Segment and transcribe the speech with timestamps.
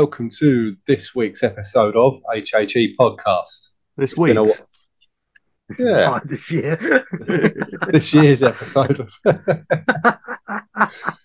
[0.00, 3.70] Welcome to this week's episode of HHE Podcast.
[3.96, 4.60] This It's a week.
[5.78, 7.06] Yeah, this year.
[7.88, 9.00] this year's episode.
[9.00, 9.10] Of,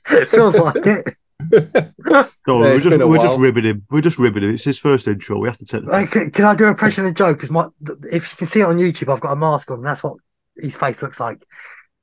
[0.10, 1.18] it feels like it.
[2.08, 3.86] So Yeah, we're it's just we're just ribbing him.
[3.92, 4.54] We're just ribbing him.
[4.54, 5.38] It's his first intro.
[5.38, 5.84] We have to take.
[5.84, 7.34] Like, can, can I do an impression of Joe?
[7.34, 7.68] Because my,
[8.10, 9.80] if you can see it on YouTube, I've got a mask on.
[9.80, 10.16] And that's what
[10.56, 11.46] his face looks like.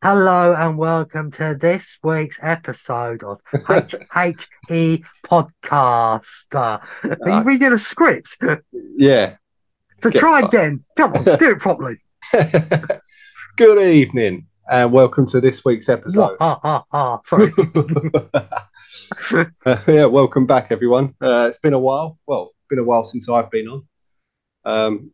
[0.01, 6.55] Hello and welcome to this week's episode of HHE Podcast.
[6.55, 6.79] Uh,
[7.25, 8.37] Are you reading a script?
[8.97, 9.35] yeah.
[10.01, 10.85] So Get try again.
[10.97, 11.97] Come on, do it properly.
[13.57, 16.37] Good evening and welcome to this week's episode.
[17.25, 17.53] Sorry.
[19.67, 21.17] Uh, yeah, welcome back, everyone.
[21.21, 22.17] Uh, it's been a while.
[22.29, 23.89] Well, been a while since I've been on.
[24.65, 25.13] Um,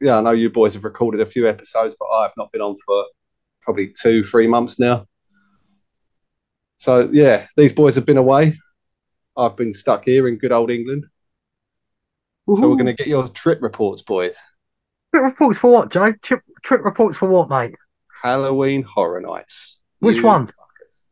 [0.00, 2.76] yeah, I know you boys have recorded a few episodes, but I've not been on
[2.86, 3.04] for
[3.66, 5.06] probably two, three months now.
[6.78, 8.58] So yeah, these boys have been away.
[9.36, 11.04] I've been stuck here in good old England.
[12.46, 14.38] So we're going to get your trip reports, boys.
[15.12, 16.12] Trip reports for what, Joe?
[16.12, 17.74] Trip, trip reports for what, mate?
[18.22, 19.80] Halloween Horror Nights.
[19.98, 20.46] Which You one?
[20.46, 21.04] fuckers.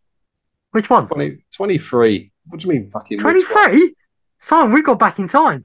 [0.71, 1.09] Which one?
[1.09, 2.33] 20, 23.
[2.47, 3.95] What do you mean fucking 23?
[4.43, 5.65] Simon, we got back in time.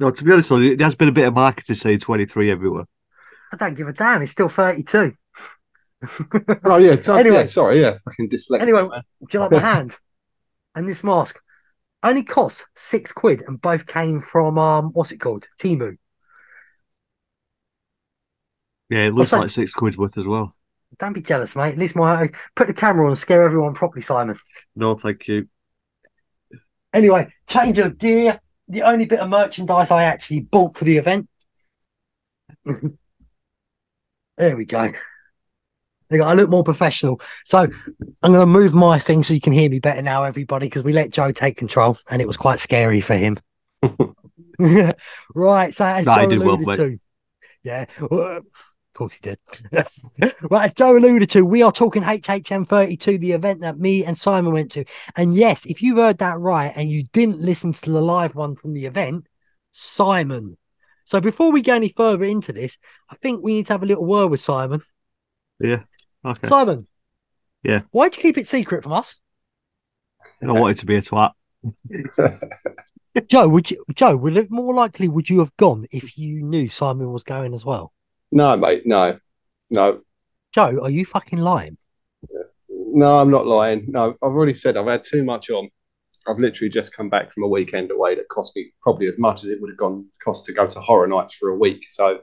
[0.00, 2.84] No, to be honest, there's been a bit of marketing saying 23 everywhere.
[3.52, 4.22] I don't give a damn.
[4.22, 5.14] It's still 32.
[6.64, 7.36] Oh yeah, t- Anyway.
[7.36, 8.60] yeah, sorry, yeah, fucking dyslexic.
[8.60, 8.88] Anyway.
[8.88, 9.02] man.
[9.20, 9.96] Do you like my hand?
[10.74, 11.40] And this mask
[12.02, 15.46] only cost six quid, and both came from um, what's it called?
[15.58, 15.96] Temu.
[18.90, 20.54] Yeah, it looks What's like six quid's worth as well.
[20.98, 21.72] Don't be jealous, mate.
[21.72, 24.38] At least my put the camera on and scare everyone properly, Simon.
[24.76, 25.48] No, thank you.
[26.92, 28.38] Anyway, change of gear.
[28.68, 31.28] The only bit of merchandise I actually bought for the event.
[34.36, 34.92] there we go.
[36.12, 36.28] There you go.
[36.28, 37.22] I look more professional.
[37.46, 40.66] So I'm going to move my thing so you can hear me better now, everybody,
[40.66, 43.38] because we let Joe take control and it was quite scary for him.
[45.34, 45.74] right.
[45.74, 46.76] So as No, Joe well, alluded mate.
[46.76, 46.98] to,
[47.62, 48.44] yeah, well, of
[48.92, 49.38] course he did.
[50.50, 54.18] right, as Joe alluded to, we are talking HHN 32, the event that me and
[54.18, 54.84] Simon went to.
[55.16, 58.54] And yes, if you heard that right and you didn't listen to the live one
[58.54, 59.26] from the event,
[59.70, 60.58] Simon.
[61.06, 62.76] So before we go any further into this,
[63.08, 64.82] I think we need to have a little word with Simon.
[65.58, 65.84] Yeah.
[66.24, 66.48] Okay.
[66.48, 66.86] Simon.
[67.62, 67.82] Yeah.
[67.90, 69.20] Why'd you keep it secret from us?
[70.42, 71.32] I wanted to be a twat.
[73.28, 76.68] Joe, would you Joe, would it more likely would you have gone if you knew
[76.68, 77.92] Simon was going as well?
[78.32, 79.18] no, mate, no,
[79.70, 80.00] no,
[80.52, 81.76] Joe, are you fucking lying?
[82.68, 83.86] no, I'm not lying.
[83.88, 85.68] No, I've already said I've had too much on.
[86.26, 89.42] I've literally just come back from a weekend away that cost me probably as much
[89.44, 91.84] as it would have gone cost to go to Horror Nights for a week.
[91.88, 92.20] So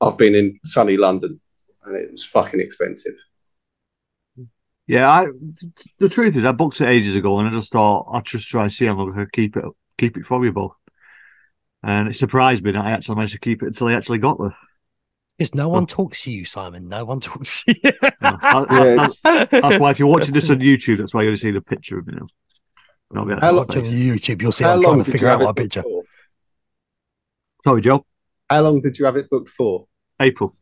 [0.00, 1.40] I've been in sunny London,
[1.86, 3.14] and it was fucking expensive.
[4.86, 5.26] Yeah, I.
[5.98, 8.62] The truth is, I booked it ages ago, and I just thought I'd just try
[8.62, 9.64] and see how long I could keep it,
[9.98, 10.74] keep it from you both.
[11.82, 14.38] And it surprised me that I actually managed to keep it until I actually got
[14.38, 14.54] there.
[15.38, 16.88] Because no one talks to you, Simon.
[16.88, 17.92] No one talks to you.
[18.02, 21.30] No, I- I- that's, that's why if you're watching this on YouTube, that's why you're
[21.30, 22.26] going to see the picture of me now.
[23.12, 25.28] Not me How long- Watch on YouTube, you'll see How I'm long trying to figure
[25.28, 25.82] out have my picture.
[25.82, 26.02] for?
[27.64, 28.06] Sorry, Joe.
[28.48, 29.86] How long did you have it booked for?
[30.20, 30.56] April.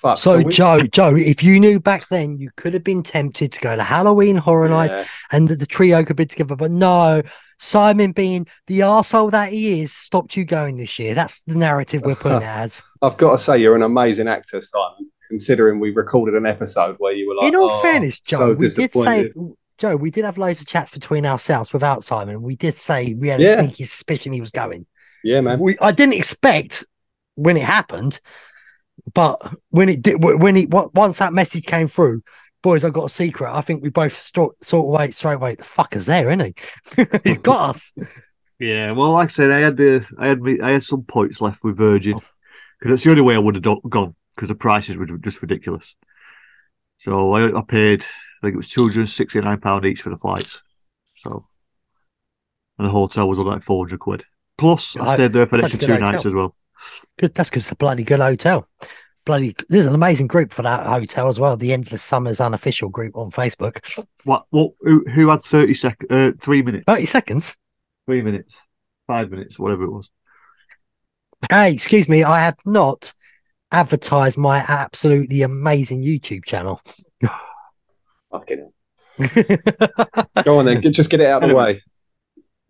[0.00, 0.16] Fuck.
[0.18, 3.60] So, we- Joe, Joe, if you knew back then, you could have been tempted to
[3.60, 5.04] go to Halloween Horror Nights Yeah.
[5.32, 6.54] and that the trio could be together.
[6.56, 7.22] But no,
[7.58, 11.14] Simon, being the arsehole that he is, stopped you going this year.
[11.14, 12.82] That's the narrative we're putting as.
[13.02, 15.10] I've got to say, you're an amazing actor, Simon.
[15.28, 18.54] Considering we recorded an episode where you were like, In all "Oh, fairness, Joe, so
[18.54, 19.30] we did say.
[19.76, 22.40] Joe, we did have loads of chats between ourselves without Simon.
[22.42, 23.54] We did say we had Yeah.
[23.60, 24.86] a sneaky suspicion he was going.
[25.22, 25.58] yeah, man.
[25.58, 26.84] We, I didn't expect
[27.34, 28.20] when it happened,
[29.14, 32.22] but when it did, when it once that message came through,
[32.62, 33.52] boys, I got a secret.
[33.52, 35.54] I think we both st- sort of wait straight away.
[35.54, 36.56] The fucker's there, isn't
[36.96, 37.06] he?
[37.24, 37.92] He's got us.
[38.58, 41.40] Yeah, well, like I said, I had the, I had me, I had some points
[41.40, 42.14] left with Virgin
[42.78, 45.40] because that's the only way I would have do- gone because the prices were just
[45.42, 45.94] ridiculous.
[46.98, 50.10] So I, I paid, I think it was two hundred sixty nine pound each for
[50.10, 50.58] the flights.
[51.22, 51.46] So
[52.78, 54.24] and the hotel was like four hundred quid.
[54.56, 56.30] Plus, I stayed there for an extra two nights hotel.
[56.30, 56.56] as well.
[57.18, 57.34] Good.
[57.34, 58.68] That's because it's a bloody good hotel.
[59.24, 61.56] Bloody, there's an amazing group for that hotel as well.
[61.56, 64.04] The Endless Summers unofficial group on Facebook.
[64.24, 64.46] What?
[64.50, 64.72] What?
[64.80, 66.10] Who, who had thirty second?
[66.10, 66.84] Uh, three minutes.
[66.86, 67.56] Thirty seconds.
[68.06, 68.54] Three minutes.
[69.06, 69.58] Five minutes.
[69.58, 70.08] Whatever it was.
[71.50, 72.24] Hey, excuse me.
[72.24, 73.12] I have not
[73.70, 76.80] advertised my absolutely amazing YouTube channel.
[78.32, 78.72] Fucking.
[80.44, 81.82] Go on then, get, just get it out of the way.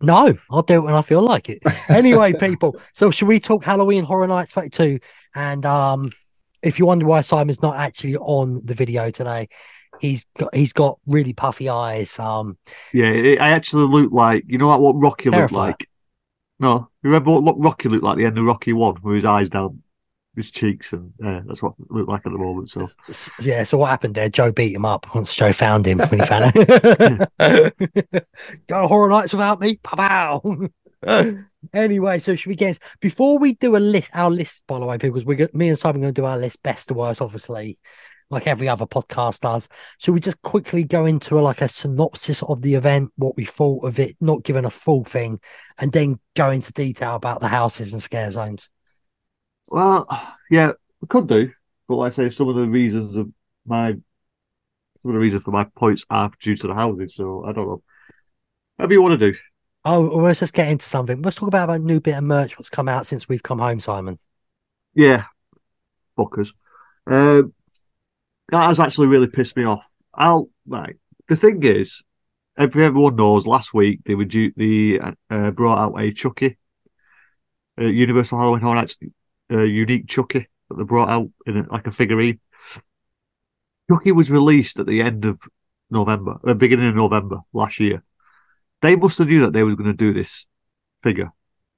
[0.01, 1.61] No, I'll do it when I feel like it.
[1.89, 2.79] Anyway, people.
[2.93, 4.99] So should we talk Halloween Horror Nights 32?
[5.35, 6.11] And um
[6.61, 9.49] if you wonder why Simon's not actually on the video today,
[9.99, 12.17] he's got he's got really puffy eyes.
[12.19, 12.57] Um
[12.93, 15.87] Yeah, it, I actually look like you know like what Rocky looked like.
[16.59, 19.25] No, you remember what Rocky looked like at the end of Rocky One, with his
[19.25, 19.81] eyes down
[20.39, 22.69] his cheeks, and uh, that's what it looked like at the moment.
[22.69, 22.87] So
[23.39, 24.29] yeah, so what happened there?
[24.29, 27.33] Joe beat him up once Joe found him when he found out.
[28.67, 29.77] Go Horror Nights without me.
[29.77, 30.67] Pow pow.
[31.73, 34.97] anyway, so should we guess before we do a list our list, by the way,
[34.97, 37.79] because we're gonna, me and Simon are gonna do our list best to worst, obviously,
[38.29, 39.67] like every other podcast does.
[39.99, 43.45] Should we just quickly go into a, like a synopsis of the event, what we
[43.45, 45.39] thought of it, not giving a full thing,
[45.77, 48.69] and then go into detail about the houses and scare zones?
[49.69, 50.07] Well,
[50.49, 51.51] yeah, we could do,
[51.87, 53.31] but like I say, some of the reasons of
[53.65, 57.09] my some of the reasons for my points are due to the housing.
[57.09, 57.83] So I don't know.
[58.75, 59.37] Whatever you want to do.
[59.85, 61.21] Oh, well, let's just get into something.
[61.21, 63.79] Let's talk about a new bit of merch what's come out since we've come home,
[63.79, 64.19] Simon.
[64.93, 65.25] Yeah,
[66.17, 66.49] fuckers.
[67.05, 67.53] Um,
[68.49, 69.83] that has actually really pissed me off.
[70.13, 70.97] I'll right.
[71.27, 72.01] The thing is,
[72.57, 73.45] every everyone knows.
[73.45, 74.99] Last week they were due, they
[75.29, 76.57] uh, brought out a Chucky,
[77.79, 78.97] uh, Universal Halloween Horror Nights,
[79.51, 82.39] uh, unique Chucky that they brought out in a, like a figurine.
[83.89, 85.39] Chucky was released at the end of
[85.89, 88.03] November, uh, beginning of November last year.
[88.81, 90.45] They must have knew that they were going to do this
[91.03, 91.31] figure.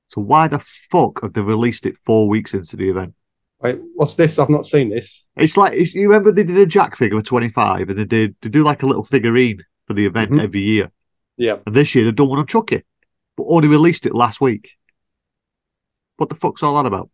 [0.10, 0.60] So why the
[0.92, 3.14] fuck have they released it four weeks into the event?
[3.62, 4.40] Wait, what's this?
[4.40, 5.24] I've not seen this.
[5.38, 8.06] It's like it's- you remember they did a Jack figure for twenty five, and they
[8.06, 10.44] did they do like a little figurine for the event Mhm.
[10.44, 10.92] every year.
[11.38, 11.58] Yeah.
[11.66, 12.84] And this year they've done one on Chucky,
[13.38, 14.72] but only released it last week.
[16.18, 17.10] What the fuck's all that about?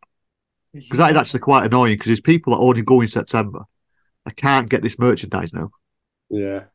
[0.73, 1.93] Because that is actually quite annoying.
[1.93, 3.63] Because there's people that only go in September.
[4.25, 5.71] I can't get this merchandise now.
[6.29, 6.65] Yeah.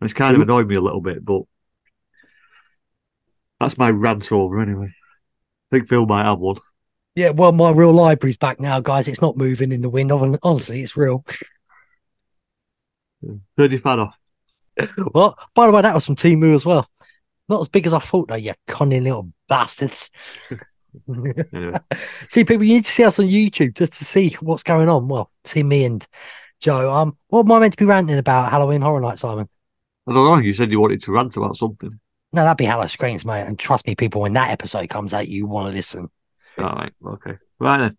[0.00, 1.42] And it's kind of annoyed me a little bit, but
[3.58, 4.88] that's my rant over anyway.
[4.88, 6.56] I think Phil might have one.
[7.14, 9.08] Yeah, well, my real library's back now, guys.
[9.08, 10.12] It's not moving in the wind.
[10.12, 11.24] Honestly, it's real.
[13.56, 14.14] Heard you fan off.
[15.14, 16.86] Well, by the way, that was from Temu as well.
[17.48, 20.10] Not as big as I thought, though, you cunning little bastards.
[21.52, 21.78] Anyway.
[22.28, 25.08] see, people, you need to see us on YouTube just to see what's going on.
[25.08, 26.06] Well, see me and
[26.60, 26.92] Joe.
[26.92, 29.48] Um, what am I meant to be ranting about Halloween Horror Night, Simon?
[30.06, 30.44] I don't know.
[30.44, 31.98] You said you wanted to rant about something.
[32.32, 33.42] No, that'd be Hallow Screens, mate.
[33.42, 36.08] And trust me, people, when that episode comes out, you want to listen.
[36.58, 36.92] All right.
[37.04, 37.32] Okay.
[37.58, 37.96] Right then.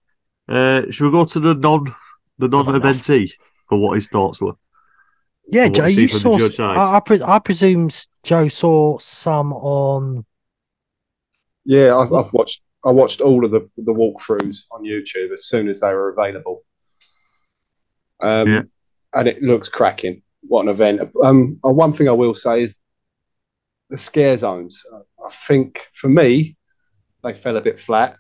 [0.50, 1.94] Uh, should we go to the non
[2.38, 3.34] the non eventee
[3.68, 4.54] for what his thoughts were?
[5.50, 6.72] Yeah, From Joe, you see you from the saw.
[6.72, 7.90] I, I, pre- I presume
[8.24, 10.26] Joe saw some on.
[11.66, 12.64] Yeah, I've, I've watched.
[12.86, 16.64] I watched all of the the walkthroughs on YouTube as soon as they were available.
[18.22, 18.62] Um, Yeah.
[19.14, 20.22] and it looks cracking.
[20.42, 21.12] What an event!
[21.24, 22.76] Um, uh, one thing I will say is
[23.90, 24.84] the scare zones.
[25.26, 26.56] I think for me,
[27.24, 28.18] they fell a bit flat.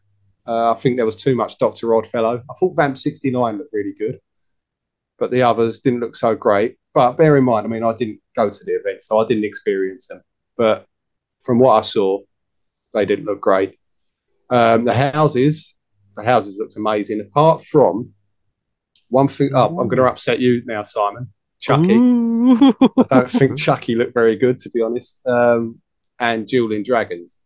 [0.47, 2.41] Uh, I think there was too much Doctor Oddfellow.
[2.49, 4.19] I thought Vamp sixty nine looked really good,
[5.19, 6.77] but the others didn't look so great.
[6.93, 9.45] But bear in mind, I mean, I didn't go to the event, so I didn't
[9.45, 10.21] experience them.
[10.57, 10.87] But
[11.41, 12.21] from what I saw,
[12.93, 13.76] they didn't look great.
[14.49, 15.75] Um, the houses,
[16.15, 17.19] the houses looked amazing.
[17.21, 18.13] Apart from
[19.09, 21.31] one thing, oh, I'm going to upset you now, Simon.
[21.59, 21.93] Chucky.
[21.93, 22.57] Ooh.
[22.97, 25.25] I don't think Chucky looked very good, to be honest.
[25.25, 25.81] Um,
[26.19, 27.39] and Dueling Dragons.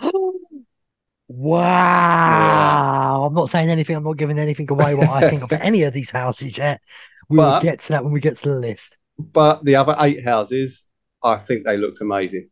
[1.28, 3.24] wow.
[3.26, 3.96] I'm not saying anything.
[3.96, 6.80] I'm not giving anything away what I think of any of these houses yet.
[7.28, 8.96] We will get to that when we get to the list.
[9.18, 10.84] But the other eight houses,
[11.22, 12.48] I think they looked amazing.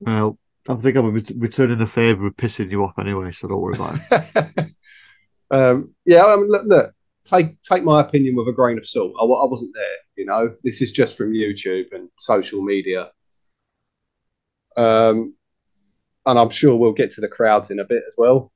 [0.00, 0.38] Well,
[0.68, 3.98] I think I'm returning the favour of pissing you off anyway, so don't worry about
[4.10, 4.66] it.
[5.50, 9.12] um, yeah, I mean, look, look, take take my opinion with a grain of salt.
[9.18, 10.54] I, I wasn't there, you know.
[10.62, 13.10] This is just from YouTube and social media.
[14.76, 15.34] Um,
[16.26, 18.52] and I'm sure we'll get to the crowds in a bit as well.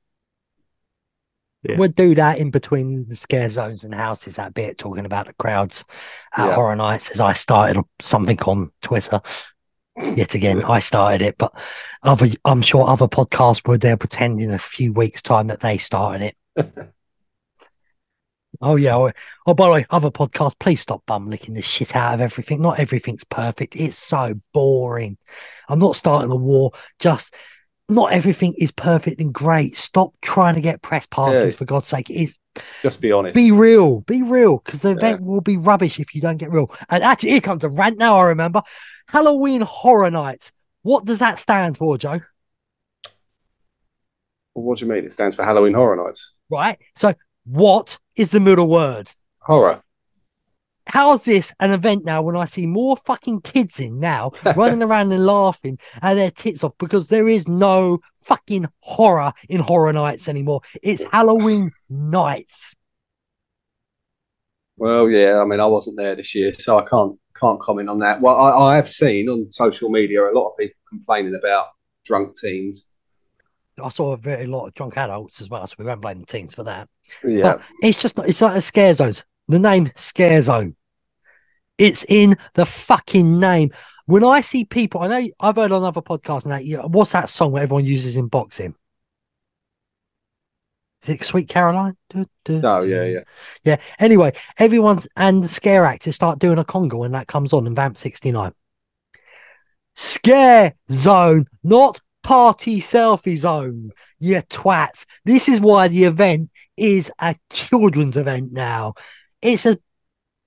[1.67, 1.77] Yeah.
[1.77, 5.33] We'll do that in between the scare zones and houses, that bit, talking about the
[5.33, 5.83] crowds
[6.37, 6.53] at Yeah.
[6.53, 9.19] Horror Nights as I started something on Twitter.
[9.97, 11.53] Yet again, I started it, but
[12.03, 16.33] other I'm sure other podcasts were there pretending a few weeks' time that they started
[16.57, 16.67] it.
[18.61, 18.95] Oh yeah.
[18.95, 19.11] Oh,
[19.47, 22.61] oh, by the way, other podcasts, please stop bum licking the shit out of everything.
[22.61, 23.75] Not everything's perfect.
[23.75, 25.17] It's so boring.
[25.67, 26.71] I'm not starting a war.
[26.99, 27.33] Just
[27.87, 29.75] not everything is perfect and great.
[29.77, 31.57] Stop trying to get press passes Yeah.
[31.57, 32.09] for God's sake.
[32.09, 32.37] It's
[32.81, 33.35] Just be honest.
[33.35, 34.01] be real.
[34.01, 34.57] Be real.
[34.57, 36.73] Because the event will be rubbish if you don't get real.
[36.89, 38.15] And actually, here comes a rant now.
[38.17, 38.63] I remember
[39.07, 40.51] Halloween Horror Nights.
[40.81, 42.21] What does that stand for, Joe?
[44.53, 45.03] what do you mean?
[45.03, 46.33] It stands for Halloween Horror Nights.
[46.49, 46.77] Right.
[46.95, 47.13] So,
[47.45, 49.11] what is the middle word?
[49.39, 49.81] Horror.
[50.87, 55.11] How's this an event now when I see more fucking kids in now running around
[55.11, 60.27] and laughing at their tits off because there is no fucking horror in horror nights
[60.27, 60.61] anymore.
[60.83, 62.75] It's Halloween nights.
[64.77, 65.41] Well, yeah.
[65.41, 68.21] I mean, I wasn't there this year, so I can't can't comment on that.
[68.21, 71.67] Well, I, I have seen on social media a lot of people complaining about
[72.05, 72.85] drunk teens.
[73.81, 76.25] I saw a very lot of drunk adults as well, so we won't blame the
[76.25, 76.87] teens for that.
[77.25, 79.13] Yeah, But it's just not, it's like a scare zone.
[79.47, 80.75] The name scare zone.
[81.77, 83.71] It's in the fucking name.
[84.05, 87.29] When I see people, I know I've heard on other podcasts now, yeah, what's that
[87.29, 88.75] song that everyone uses in boxing?
[91.03, 91.95] Is it Sweet Caroline?
[92.09, 92.89] Du- no, du.
[92.89, 93.23] yeah, yeah.
[93.63, 93.77] Yeah.
[93.99, 97.75] Anyway, everyone's and the scare actors start doing a conga when that comes on in
[97.75, 98.53] Vamp 69.
[99.95, 105.05] Scare zone, not party selfie zone, you twats.
[105.25, 108.95] This is why the event is a children's event now.
[109.41, 109.77] It's a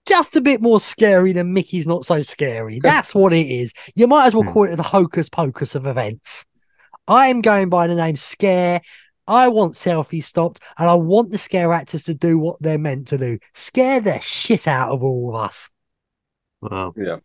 [0.07, 2.81] just a bit more scary than Mickey's not so scary.
[2.83, 3.73] That's what it is.
[3.95, 4.51] You might as well Hmm.
[4.53, 6.47] call it the hocus pocus of events.
[7.07, 8.81] I am going by the name Scare.
[9.27, 13.09] I want selfies stopped, and I want the scare actors to do what they're meant
[13.09, 15.69] to do scare the shit out of all of us.
[16.63, 17.19] Well, Yeah.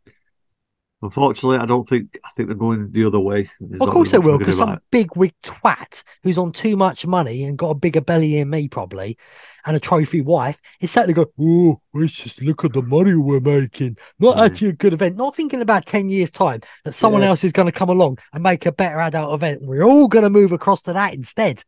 [1.03, 3.49] Unfortunately, I don't think I think they're going the other way.
[3.59, 6.37] There's of course they will, much we can because some about big wig twat who's
[6.37, 9.17] on too much money and got a bigger belly than me, probably,
[9.65, 13.39] and a trophy wife is certainly go, Oh, let's just look at the money we're
[13.39, 13.97] making.
[14.19, 14.45] Not Mm.
[14.45, 15.15] actually a good event.
[15.17, 17.29] Not thinking about 10 years' time that someone Yeah.
[17.29, 19.61] else is going to come along and make a better adult event.
[19.61, 21.63] We're all going to move across to that instead.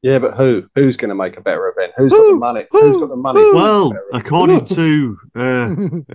[0.00, 0.64] Yeah, but who?
[0.76, 1.92] Who's going to make a better event?
[1.96, 2.66] Who's got the money?
[2.70, 2.80] Who?
[2.80, 3.40] Who's got the money?
[3.40, 3.50] Who?
[3.50, 6.14] to Well, according to uh,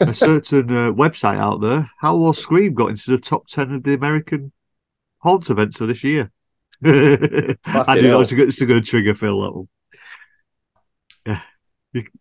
[0.00, 4.52] a certain uh, website out there, Howl-O-Scream got into the top 10 of the American
[5.18, 6.30] haunt events of this year.
[6.84, 7.56] I knew
[8.08, 9.40] that was a good, it's a good trigger, Phil.
[9.40, 9.68] That one.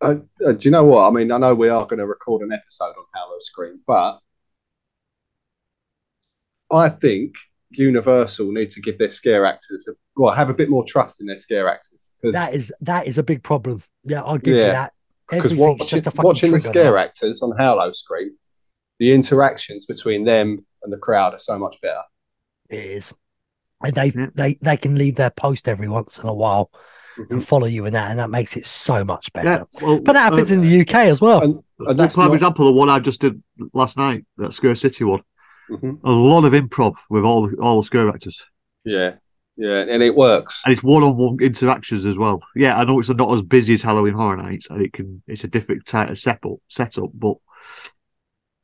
[0.01, 1.07] Uh, uh, do you know what?
[1.07, 4.19] I mean, I know we are going to record an episode on Howl-O-Scream, but
[6.69, 7.35] I think
[7.71, 11.27] Universal need to give their scare actors, a, well, have a bit more trust in
[11.27, 13.81] their scare actors that is that is a big problem.
[14.03, 14.93] Yeah, I'll give you that.
[15.31, 16.97] Because watching, just a watching the scare now.
[16.97, 18.31] actors on Howl-O-Scream,
[18.99, 22.01] the interactions between them and the crowd are so much better.
[22.69, 23.13] It is.
[23.83, 24.27] And they Yeah.
[24.35, 26.69] they they can leave their post every once in a while
[27.17, 27.31] Mhm.
[27.31, 29.49] and follow you in that, and that makes it so much better.
[29.49, 31.41] Yeah, well, But that happens uh, in the UK as well.
[31.41, 33.41] And, and that's prime not, example, the one I just did
[33.73, 35.21] last night, that Scare City one.
[35.69, 35.99] Mhm.
[36.03, 38.43] A lot of improv with all all the scare actors.
[38.85, 39.15] yeah,
[39.61, 40.61] yeah, and it works.
[40.65, 42.41] and it's one-on-one interactions as well.
[42.55, 45.43] Yeah, I know it's not as busy as Halloween Horror Nights, and it can it's
[45.43, 47.35] a different type of setup, setup, but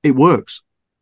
[0.04, 0.62] it works.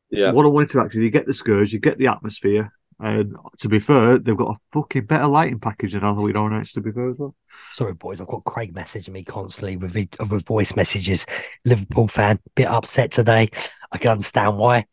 [0.10, 4.20] Yeah, One-on-one interaction, you get the scares, you get the atmosphere, and to be fair,
[4.20, 6.74] they've got a fucking better lighting package than Halloween Horror Nights.
[6.74, 7.36] To be fair as well.
[7.72, 11.26] Sorry, boys, I've got Craig messaging me constantly with vid- with voice messages.
[11.64, 13.50] Liverpool fan, bit upset today.
[13.92, 14.86] I can understand why.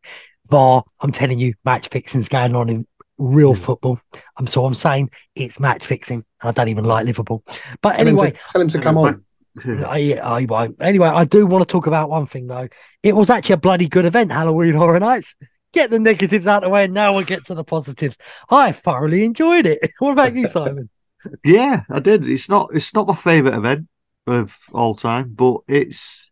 [0.48, 2.84] VAR, I'm telling you, match fixing's going on in
[3.18, 3.64] real Yeah.
[3.64, 4.00] football.
[4.36, 7.42] I'm so I'm saying it's match fixing, and I don't even like Liverpool.
[7.80, 9.24] But tell, anyway, him to, tell him to come on.
[9.64, 10.76] I, I won't.
[10.80, 12.68] Anyway, I do want to talk about one thing though.
[13.02, 15.34] It was actually a bloody good event, Halloween Horror Nights.
[15.74, 18.18] Get the negatives out of the way, and now we'll get to the positives.
[18.50, 19.78] I thoroughly enjoyed it.
[19.98, 20.88] What about you, Simon?
[21.44, 22.28] Yeah, I did.
[22.28, 23.86] It's not it's not my favourite event
[24.26, 26.30] of all time, but it's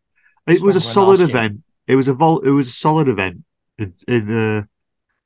[0.49, 1.29] it was a solid last year.
[1.29, 1.63] event.
[1.87, 3.45] It was a vol- it was a solid event
[3.79, 4.63] in in, uh,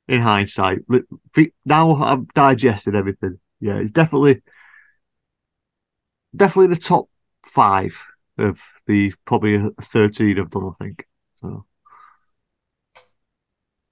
[0.07, 0.79] in hindsight.
[1.65, 3.39] Now I've digested everything.
[3.59, 4.41] Yeah, it's definitely
[6.35, 7.09] definitely the top
[7.43, 7.97] five
[8.37, 10.73] of the probably thirteen I've done.
[10.79, 11.07] I think.
[11.41, 11.65] So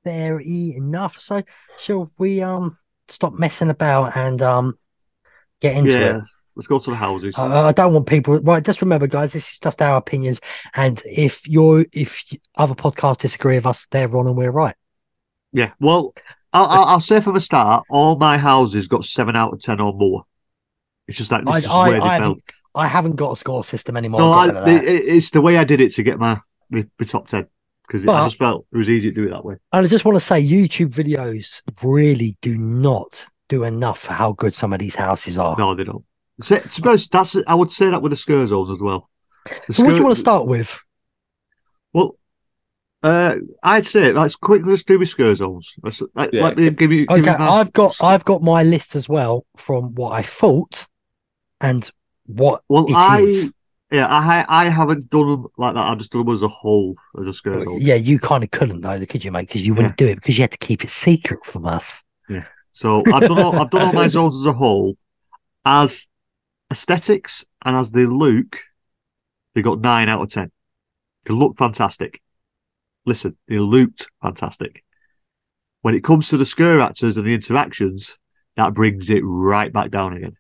[0.03, 1.20] Fair enough.
[1.20, 1.41] So,
[1.79, 2.77] shall we um
[3.08, 4.77] stop messing about and um
[5.62, 6.24] get into yeah, it?
[6.55, 7.34] let's go to the houses.
[7.38, 8.39] I, I don't want people.
[8.39, 10.41] Right, just remember, guys, this is just our opinions,
[10.75, 12.24] and if you're if
[12.55, 14.75] other podcasts disagree with us, they're wrong and we're right.
[15.53, 16.13] Yeah, well,
[16.51, 19.79] I'll, I'll, I'll say from the start, all my houses got seven out of ten
[19.79, 20.25] or more.
[21.07, 22.43] It's just like this I is I, where they I, haven't,
[22.75, 24.22] I haven't got a score system anymore.
[24.22, 24.91] No, I've I, got rid of that.
[24.91, 27.48] it, it's the way I did it to get my my, my top ten
[27.88, 29.55] because I just felt it was easy to do it that way.
[29.72, 34.33] And I just want to say, YouTube videos really do not do enough for how
[34.33, 35.55] good some of these houses are.
[35.57, 36.03] No, they don't.
[36.41, 39.10] So, to be honest, that's I would say that with the scare zones as well.
[39.67, 40.79] The So what do you want to start with?
[41.93, 42.17] Well,
[43.03, 45.74] uh, I'd say let's quickly let's do with scare zones.
[45.83, 46.43] Let's, let, Yeah.
[46.43, 47.05] let me give you.
[47.05, 50.88] give Okay, you I've got I've got my list as well from what I thought
[51.62, 51.89] and
[52.25, 53.53] what Well, it I is.
[53.91, 55.81] yeah, I I haven't done them like that.
[55.86, 57.63] I've just done them as a whole as a scare.
[57.77, 59.48] Yeah, you kind of couldn't though, could you, mate?
[59.48, 62.03] Because you wouldn't do it because you had to keep it secret from us.
[62.29, 62.45] Yeah.
[62.72, 64.98] So I've done all, I've done all my zones as a whole
[65.65, 66.07] as
[66.72, 68.57] aesthetics and as they look.
[69.55, 70.51] They got nine out of ten.
[71.25, 72.22] They look fantastic.
[73.05, 74.83] Listen, they looked fantastic.
[75.81, 78.17] When it comes to the scare actors and the interactions,
[78.55, 80.38] that brings it right back down again.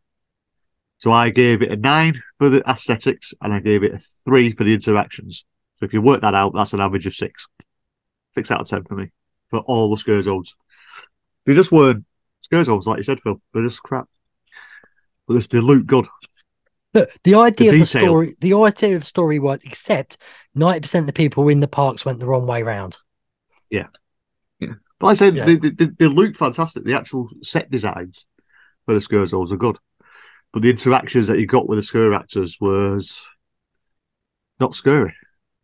[0.99, 4.53] So I gave it a nine for the aesthetics and I gave it a three
[4.53, 5.43] for the interactions.
[5.79, 7.47] So if you work that out, that's an average of six.
[8.35, 9.09] Six out of ten for me
[9.49, 10.55] for all the scare zones.
[11.45, 12.05] They just weren't
[12.39, 13.41] scare zones, like you said, Phil.
[13.53, 14.07] They're just crap.
[15.27, 16.07] But they look good.
[16.93, 20.17] Look, the idea The of the story, the idea of the story was, except
[20.53, 22.97] ninety percent of the people in the parks went the wrong way round.
[23.69, 23.87] Yeah.
[24.59, 24.73] Yeah.
[24.99, 25.45] But like I said, Yeah.
[25.45, 26.83] they, they, they, they look fantastic.
[26.83, 28.25] The actual set designs
[28.85, 29.77] for the scare zones are good.
[30.51, 33.25] But the interactions that you got with the scare actors was
[34.59, 35.15] not scary.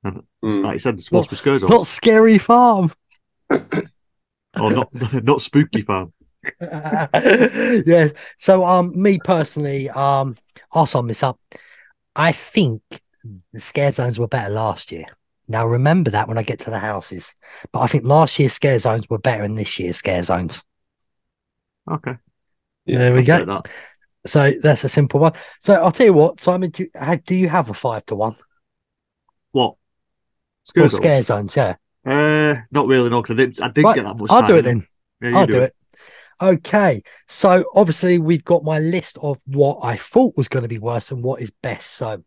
[0.06, 0.24] Mm.
[0.64, 1.68] Like you said, it's supposed to be.
[1.68, 2.92] Not scary farm.
[3.52, 4.90] or not
[5.24, 6.14] not spooky farm.
[6.62, 8.08] yeah.
[8.38, 10.38] So um me personally, um
[10.74, 11.40] I'll sum this up.
[12.16, 12.82] I think
[13.54, 15.06] the scare zones were better last year.
[15.48, 17.36] Now remember that when I get to the houses.
[17.72, 20.64] But I think last year's scare zones were better than this year's scare zones.
[21.90, 22.18] Okay.
[22.86, 23.46] Yeah, there we I'll go.
[23.46, 23.68] that.
[24.26, 25.34] So that's a simple one.
[25.62, 28.36] So I'll tell you what, Simon, do you, do you have a five to one?
[29.52, 29.76] What?
[30.64, 30.96] Scare Or zones?
[30.96, 31.76] scare zones, yeah.
[32.06, 34.48] Uh, not really, no, because I didn't, I didn't Right, get that much I'll time
[34.48, 34.88] do it then.
[35.22, 35.76] Yeah, you I'll do it.
[36.42, 37.02] Okay.
[37.28, 41.12] So obviously we've got my list of what I thought was going to be worse
[41.12, 41.92] and what is best.
[41.92, 42.24] So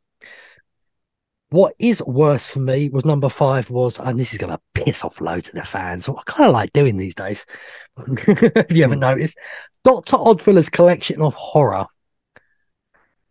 [1.50, 5.04] what is worse for me was number five was, and this is going to piss
[5.04, 6.08] off loads of the fans.
[6.08, 7.44] What I kind of like doing these days.
[7.98, 9.38] if you haven't noticed,
[9.84, 11.86] Doctor Oddfellow's collection of horror.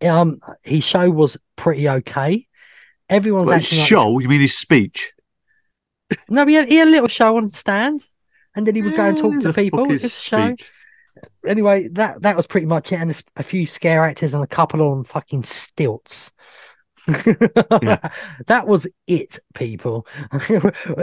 [0.02, 2.48] Um, his show was pretty okay.
[3.10, 5.12] Everyone's Well, acting like show, you mean his speech?
[6.30, 8.06] no, he had, he had a little show on stand,
[8.56, 9.86] and then he would go and talk to people.
[9.86, 10.56] fuck It's a is show.
[11.46, 14.82] Anyway, that that was pretty much it, and a, few scare actors and a couple
[14.82, 16.32] on fucking stilts.
[18.48, 20.08] That was it, people.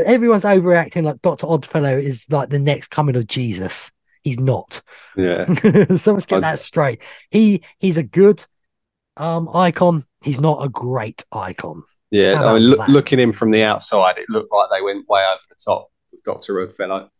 [0.06, 3.90] Everyone's overreacting like Doctor Oddfellow is like the next coming of Jesus.
[4.22, 4.80] He's not.
[5.16, 5.46] Yeah.
[5.96, 7.02] so let's get I- that straight.
[7.30, 8.44] He he's a good
[9.16, 10.04] um icon.
[10.22, 11.84] He's not a great icon.
[12.10, 12.42] Yeah.
[12.42, 15.42] I mean, look, looking in from the outside, it looked like they went way over
[15.48, 17.10] the top with Doctor Oddfellow.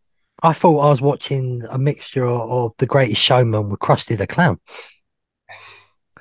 [0.42, 4.60] I thought I was watching a mixture of The Greatest Showman with Krusty the Clown.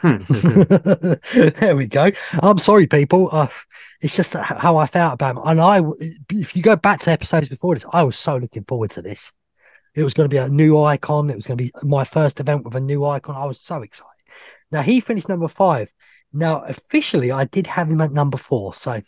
[1.60, 2.12] there we go.
[2.42, 3.30] I'm sorry, people.
[3.32, 3.48] Uh,
[4.02, 5.44] it's just how I felt about him.
[5.46, 5.82] And I,
[6.32, 9.34] if you go back to episodes before this, I was so looking forward to this.
[9.96, 11.30] It was going to be a new icon.
[11.30, 13.36] It was going to be my first event with a new icon.
[13.36, 14.14] I was so excited.
[14.72, 15.92] Now he finished number five.
[16.32, 18.74] Now officially, I did have him at number four.
[18.74, 19.02] So,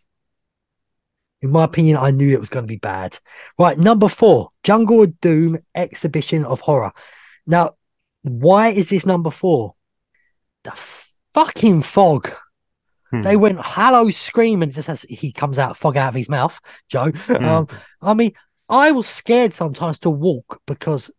[1.41, 3.17] in my opinion, I knew it was going to be bad.
[3.58, 6.91] Right, number four, Jungle of Doom Exhibition of Horror.
[7.47, 7.75] Now,
[8.23, 9.75] why is this number four?
[10.63, 10.73] The
[11.34, 12.32] fucking fog.
[13.12, 13.21] Hmm.
[13.21, 17.12] They went hello screaming just as he comes out, fog out of his mouth, Joe.
[17.12, 17.45] Hmm.
[17.45, 17.67] Um,
[18.02, 18.34] I mean,
[18.67, 21.10] I was scared sometimes to walk because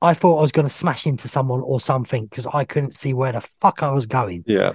[0.00, 3.12] I thought I was going to smash into someone or something because I couldn't see
[3.12, 4.44] where the fuck I was going.
[4.46, 4.74] Yeah.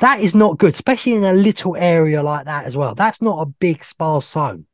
[0.00, 2.94] That is not good, especially in a little area like that as well.
[2.94, 4.66] That's not a big sparse zone.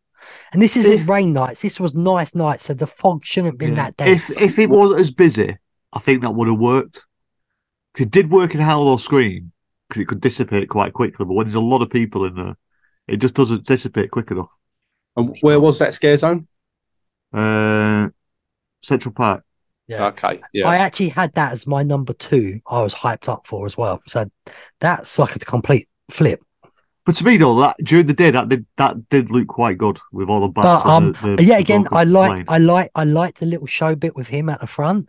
[0.52, 1.62] And this isn't If- rain nights.
[1.62, 3.84] This was nice nights, so the fog shouldn't have been Yeah.
[3.84, 4.30] that dense.
[4.30, 5.56] If if it wasn't as busy,
[5.92, 7.04] I think that would have worked.
[7.94, 9.52] 'Cause It did work in Howl-O-Scream
[9.88, 11.24] because it could dissipate quite quickly.
[11.24, 12.56] But when there's a lot of people in there,
[13.08, 14.50] it just doesn't dissipate quick enough.
[15.16, 16.46] And where was that scare zone?
[17.32, 18.08] Uh,
[18.82, 19.44] Central Park.
[19.88, 20.06] Yeah.
[20.08, 20.40] Okay.
[20.52, 20.68] Yeah.
[20.68, 22.60] I actually had that as my number two.
[22.66, 24.02] I was hyped up for as well.
[24.06, 24.30] So
[24.80, 26.40] that's like a complete flip.
[27.04, 29.98] But to me, though, that during the day, that did that did look quite good
[30.12, 30.82] with all the bats.
[30.84, 32.44] But um, the, the, yeah, again, vocals I like.
[32.48, 35.08] I like, I liked the little show bit with him at the front.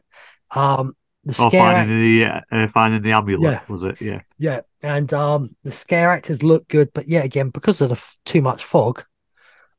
[0.56, 3.62] Um, the Oh, scare, act- finding the uh, uh, finding the amulet Yeah.
[3.74, 4.00] was it?
[4.00, 4.22] Yeah.
[4.38, 8.18] yeah, and um, the scare actors look good, but yeah, again, because of the f-
[8.26, 9.04] too much fog,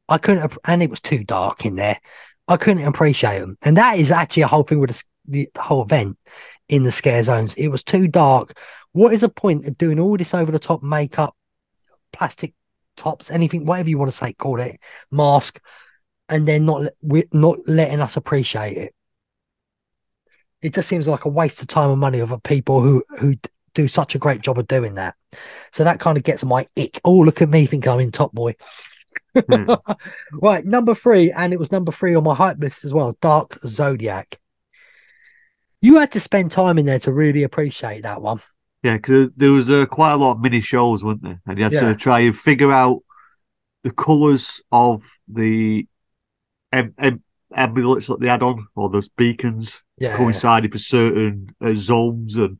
[0.08, 1.98] I couldn't, ap- and it was too dark in there.
[2.48, 4.90] I couldn't appreciate them, and that is actually a whole thing with
[5.26, 6.18] the, the, whole event
[6.68, 7.54] in the scare zones.
[7.54, 8.58] It was too dark.
[8.92, 11.36] What is the point of doing all this over the top makeup,
[12.12, 12.54] plastic
[12.96, 14.80] tops, anything, whatever you want to say, call it
[15.10, 15.60] mask,
[16.30, 16.90] and then not
[17.32, 18.94] not letting us appreciate it?
[20.62, 23.34] It just seems like a waste of time and money of people who who
[23.74, 25.14] do such a great job of doing that.
[25.72, 27.00] So that kind of gets my ick.
[27.04, 28.56] Oh, look at me thinking I'm in Top Boy.
[29.48, 29.74] Hmm.
[30.32, 33.16] right, number three, and it was number three on my hype list as well.
[33.20, 34.38] Dark Zodiac.
[35.80, 38.40] You had to spend time in there to really appreciate that one.
[38.82, 41.40] Yeah, because there was uh, quite a lot of mini shows, weren't there?
[41.46, 41.80] And you had Yeah.
[41.88, 43.02] to try and figure out
[43.84, 45.86] the colours of the
[46.72, 47.22] em- em-
[47.54, 52.58] amulets that they had on, or those beacons Yeah, coincided with certain uh, zones, and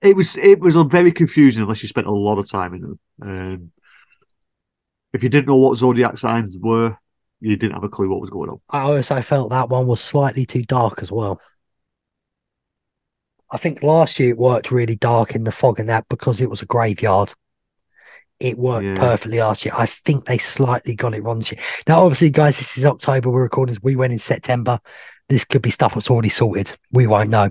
[0.00, 2.98] it was it was very confusing unless you spent a lot of time in them.
[3.22, 3.72] Um,
[5.14, 6.98] if you didn't know what zodiac signs were,
[7.40, 8.60] you didn't have a clue what was going on.
[8.68, 11.40] I also felt that one was slightly too dark as well.
[13.50, 16.50] I think last year it worked really dark in the fog and that because it
[16.50, 17.32] was a graveyard.
[18.40, 18.94] It worked Yeah.
[18.96, 19.74] perfectly last year.
[19.76, 21.62] I think they slightly got it wrong this year.
[21.86, 23.30] Now, obviously, guys, this is October.
[23.30, 23.76] We're recording.
[23.82, 24.80] We went in September.
[25.28, 26.76] This could be stuff that's already sorted.
[26.90, 27.50] We won't know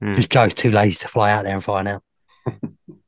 [0.00, 0.10] hmm.
[0.10, 2.02] because Joe's too lazy to fly out there and find out.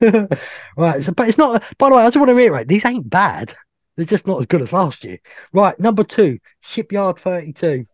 [0.76, 1.02] right.
[1.02, 1.62] So, but it's not.
[1.78, 3.54] By the way, I just want to reiterate: these ain't bad.
[3.96, 5.18] They're just not as good as last year.
[5.52, 5.78] Right.
[5.80, 7.86] Number two, Shipyard Thirty Two.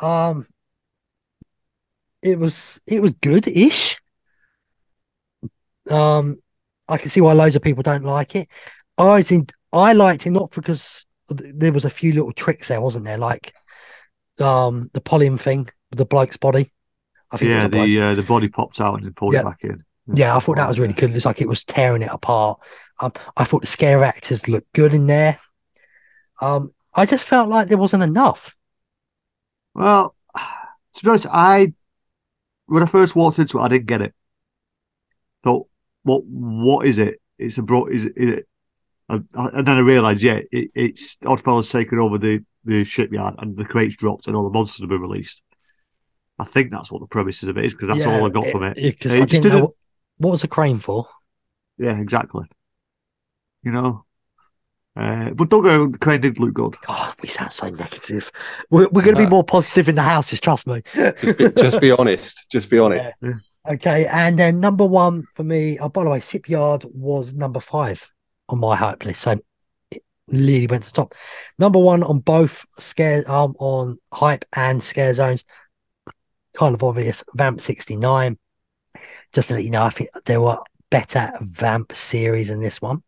[0.00, 0.46] Um,
[2.22, 3.98] it was it was good-ish.
[5.90, 6.38] Um,
[6.88, 8.48] I can see why loads of people don't like it.
[8.98, 12.80] I was in, I liked it not because there was a few little tricks there,
[12.80, 13.16] wasn't there?
[13.18, 13.54] Like,
[14.40, 16.70] um, the polyam thing the bloke's body.
[17.30, 19.40] I think Yeah, the uh, the body popped out and then pulled Yeah.
[19.40, 19.84] it back in.
[20.14, 21.14] Yeah, I thought that was really good.
[21.14, 22.60] It's like it was tearing it apart.
[23.00, 25.38] Um, I thought the scare actors looked good in there.
[26.40, 28.54] Um, I just felt like there wasn't enough.
[29.74, 31.72] Well, to be honest, I
[32.66, 34.14] when I first walked into it, I didn't get it.
[35.44, 35.68] So
[36.02, 37.20] what what is it?
[37.38, 37.86] It's a bro.
[37.86, 38.12] Is it?
[38.16, 38.46] Is it
[39.10, 43.64] and then I realised, yeah, it, it's Oddfellows taken over the, the shipyard and the
[43.64, 45.42] crates dropped and all the monsters have been released.
[46.38, 48.62] I think that's what the premises of it is because that's all I got from
[48.62, 48.76] it.
[48.76, 49.74] Because It I didn't know
[50.20, 51.06] what, what was the crane for.
[51.78, 52.44] Yeah, exactly.
[53.62, 54.04] You know,
[54.96, 55.90] uh, but don't go.
[55.98, 56.76] Crane did look good.
[56.86, 58.30] God, we sound so negative.
[58.70, 60.82] We're, we're going to be Uh, more positive in the houses, trust me.
[60.94, 62.50] Just be, just be honest.
[62.50, 63.12] Just be honest.
[63.68, 65.78] Okay, and then number one for me.
[65.78, 68.10] Oh, by the way, Shipyard was number five
[68.48, 69.38] on my hype list, so
[69.90, 71.14] it really went to top.
[71.58, 75.44] Number one on both scare um on hype and scare zones.
[76.56, 77.22] Kind of obvious.
[77.34, 78.38] Vamp sixty nine.
[79.32, 80.58] Just to let you know, I think there were
[80.90, 83.02] better Vamp series than this one,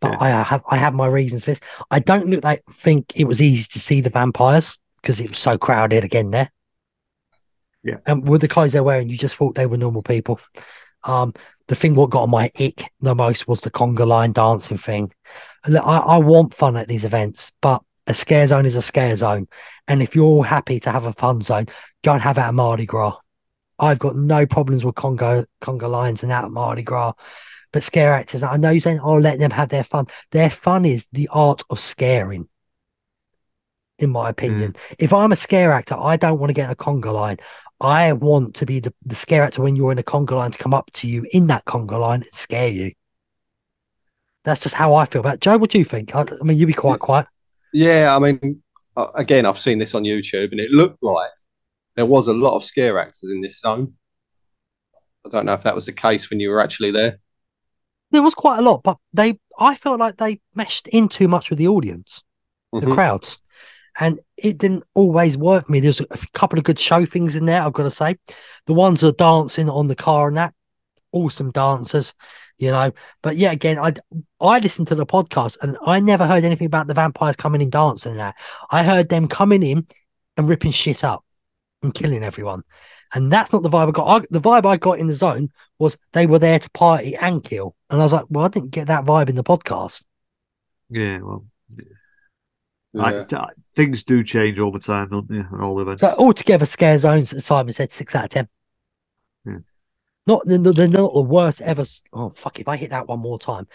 [0.00, 0.18] but Yeah.
[0.20, 1.60] I have I have my reasons for this.
[1.90, 5.38] I don't look like think it was easy to see the vampires because it was
[5.38, 6.50] so crowded again there.
[7.82, 7.96] Yeah.
[8.06, 10.40] And with the clothes they're wearing, you just thought they were normal people.
[11.04, 11.32] Um,
[11.68, 15.12] the thing what got on my ick the most was the conga line dancing thing.
[15.64, 19.46] I, I want fun at these events, but a scare zone is a scare zone.
[19.86, 21.66] And if you're happy to have a fun zone,
[22.02, 23.16] go and have it at Mardi Gras.
[23.78, 27.12] I've got no problems with conga conga lines and that at Mardi Gras.
[27.72, 30.06] But scare actors, I know you're saying, oh, let them have their fun.
[30.30, 32.48] Their fun is the art of scaring,
[33.98, 34.74] in my opinion.
[34.98, 37.36] If I'm a scare actor, I don't want to get in a conga line.
[37.80, 40.58] I want to be the, the scare actor when you're in a conga line to
[40.58, 42.92] come up to you in that conga line and scare you.
[44.44, 45.40] That's just how I feel about it.
[45.40, 46.16] Joe, what do you think?
[46.16, 47.26] I, I mean, you'd be quite quiet.
[47.74, 48.62] Yeah, I mean,
[48.96, 51.30] uh, again, I've seen this on YouTube, and it looked like
[51.98, 53.92] there was a lot of scare actors in this zone.
[55.26, 57.18] I don't know if that was the case when you were actually there.
[58.12, 61.50] There was quite a lot, but they, I felt like they meshed in too much
[61.50, 62.22] with the audience.
[62.72, 62.94] the Mhm.
[62.94, 63.42] crowds.
[63.98, 65.80] And it didn't always work for me.
[65.80, 68.16] There's a couple of good show things in there, I've got to say.
[68.66, 70.52] The ones that are dancing on the car and that,
[71.10, 72.14] awesome dancers,
[72.58, 72.92] you know.
[73.22, 73.94] But yeah, again, I
[74.38, 77.70] I listened to the podcast and I never heard anything about the vampires coming in
[77.70, 78.36] dancing and that.
[78.70, 79.86] I heard them coming in
[80.36, 81.24] and ripping shit up
[81.82, 82.62] and killing everyone.
[83.14, 84.06] And that's not the vibe I got.
[84.22, 87.42] I, the vibe I got in the zone was they were there to party and
[87.42, 87.74] kill.
[87.88, 90.04] And I was like, well, I didn't get that vibe in the podcast.
[90.90, 91.46] Yeah, well,
[92.98, 93.24] I- Yeah.
[93.32, 95.36] I- things do change all the time, don't they?
[95.38, 96.00] And all events.
[96.00, 98.48] So altogether, scare zones, as Simon said, six out of ten.
[99.46, 99.58] Yeah.
[100.26, 101.84] Not they're, not- they're not the worst ever.
[102.12, 102.58] Oh fuck!
[102.60, 103.66] If I hit that one more time,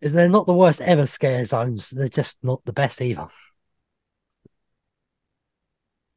[0.00, 1.90] is they're not the worst ever scare zones.
[1.90, 3.28] They're just not the best either.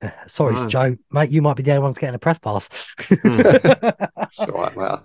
[0.28, 0.56] Sorry.
[0.68, 1.30] Joe, mate.
[1.30, 2.70] You might be the only one getting a press pass.
[4.32, 5.00] It's all right, mate.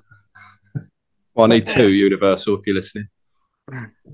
[1.35, 3.09] Well, I need two Universal if you're listening.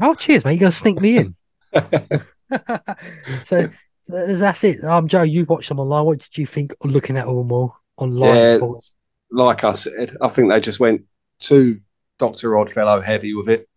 [0.00, 0.52] oh, cheers, mate!
[0.52, 1.34] You're gonna sneak me in.
[3.42, 3.68] so
[4.06, 4.84] that's it.
[4.84, 6.04] Um, Joe, you watched them online.
[6.04, 8.36] What did you think looking at them all online?
[8.36, 8.58] Yeah.
[8.58, 8.94] thoughts?
[9.30, 11.04] like I said, I think they just went
[11.38, 11.80] too
[12.18, 13.68] Doctor Oddfellow heavy with it.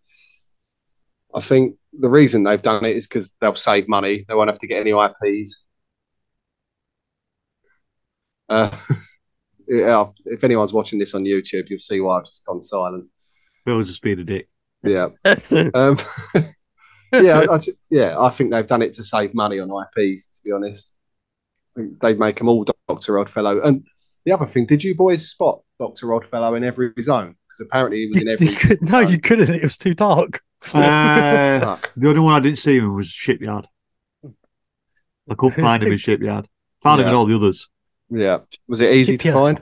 [1.34, 4.24] I think the reason they've done it is because they'll save money.
[4.26, 5.63] They won't have to get any IPs.
[8.48, 8.76] Uh,
[9.68, 13.06] yeah, if anyone's watching this on YouTube, you'll see why I've just gone silent.
[13.64, 14.48] Bill's just being a dick.
[14.82, 15.08] Yeah.
[15.74, 15.96] Um,
[17.24, 20.28] yeah, I, ju- yeah, I think they've done it to save money on IPs.
[20.28, 20.92] To be honest,
[21.76, 23.60] I think they make them all Doctor Oddfellow.
[23.62, 23.84] And
[24.24, 27.36] the other thing, did you boys spot Doctor Oddfellow in every zone?
[27.48, 28.48] Because apparently he was in every.
[28.48, 29.48] you could- no, you couldn't.
[29.50, 30.42] It was too dark.
[30.72, 33.68] Uh, the only one I didn't see him was Shipyard.
[34.24, 36.48] I couldn't find him in Shipyard.
[36.82, 37.68] Found him in all the others.
[38.10, 39.58] Yeah, was it easy to find?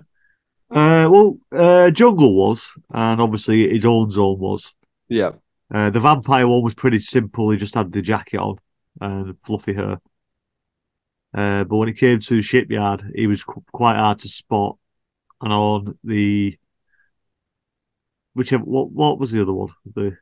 [0.71, 4.73] Uh, well, uh, Jungle was, and obviously his own zone was.
[5.09, 5.33] Yeah,
[5.73, 7.51] Uh, the vampire one was pretty simple.
[7.51, 8.57] He just had the jacket on
[9.01, 10.01] and fluffy hair.
[11.35, 14.77] Uh, but when it came to Shipyard, he was qu- quite hard to spot.
[15.41, 16.59] And on the
[18.35, 19.69] whichever what what was the other one?
[19.95, 20.17] The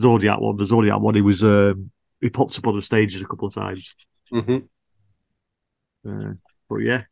[0.00, 0.56] Zodiac one.
[0.56, 1.14] The Zodiac one.
[1.14, 3.94] He was um, he popped up on the stages a couple of times.
[4.30, 4.68] hmm
[6.06, 6.34] Uh,
[6.68, 7.04] but yeah,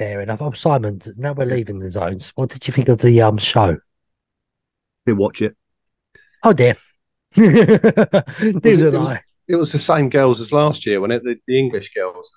[0.00, 0.40] Fair enough.
[0.40, 1.02] I'm Simon.
[1.18, 2.32] Now we're leaving the zones.
[2.34, 3.76] What did you think of the um show?
[5.04, 5.54] did watch it.
[6.42, 6.74] Oh dear.
[7.34, 9.20] Didn't it- I?
[9.46, 12.32] it was the same girls as last year, when it the, the English girls.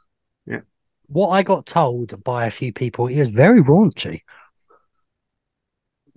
[0.45, 0.59] Yeah.
[1.07, 4.23] What I got told by a few people, it was very raunchy.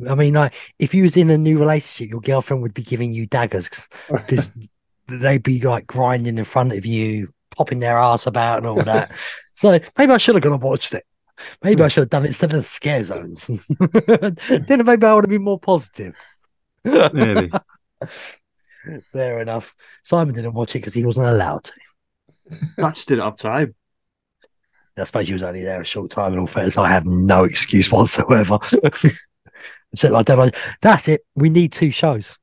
[0.09, 3.15] I mean, like if you was in a new relationship, your girlfriend would be giving
[3.15, 4.51] you daggers because
[5.07, 9.13] they'd be like grinding in front of you, popping their ass about and all that.
[9.53, 11.05] so maybe I should have gone and watched it.
[11.63, 11.89] Maybe I hmm.
[11.91, 13.47] should have done it instead of the scare zones.
[13.49, 16.17] then maybe I would have been more positive.
[16.85, 17.51] Maybe.
[19.13, 19.75] Fair enough.
[20.05, 21.73] Simon didn't watch it because he wasn't allowed to.
[22.79, 23.75] I just didn't have time.
[24.97, 26.33] I suppose he was only there a short time.
[26.33, 28.59] In all fairness, I have no excuse whatsoever.
[29.95, 30.55] so I don't.
[30.81, 31.23] That's it.
[31.35, 32.39] We need two shows.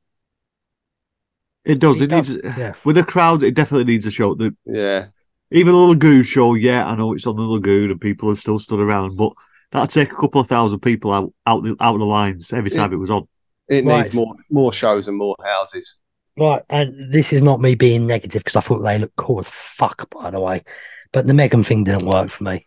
[1.66, 1.98] It does.
[1.98, 2.74] It It, does, needs yeah.
[2.84, 3.42] with a crowd.
[3.44, 4.36] It definitely needs a show.
[4.36, 5.08] The, Yeah,
[5.54, 8.60] even the Lagoon show, yeah, I know it's on the Lagoon and people have still
[8.60, 9.32] stood around, but
[9.72, 12.70] that'd take a couple of thousand people out out the, out of the lines every
[12.70, 13.28] time it was on.
[13.70, 14.00] it Right.
[14.04, 15.96] needs more more shows and more houses.
[16.38, 19.48] Right, and this is not me being negative because I thought they looked cool as
[19.50, 20.64] fuck, by the way.
[21.12, 22.66] But the Megan thing didn't work for me.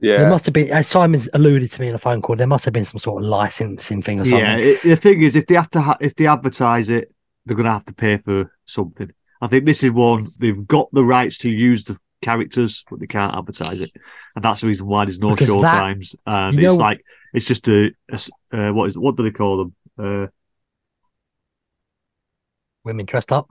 [0.00, 0.18] Yeah.
[0.18, 2.64] There must have been, as Simon's alluded to me in a phone call, there must
[2.64, 4.44] have been some sort of licensing thing or something.
[4.46, 7.12] Yeah, it, the thing is, if they have to, ha- if they advertise it,
[7.46, 9.10] they're going to have to pay for something.
[9.44, 13.06] I think this is one they've got the rights to use the characters, but they
[13.06, 13.90] can't advertise it,
[14.34, 16.16] and that's the reason why there's no Because show that- times.
[16.26, 17.04] And it's know- like
[17.34, 19.74] it's just a uh, what is what do they call them?
[19.98, 20.26] Uh,
[22.84, 23.50] Women dressed up,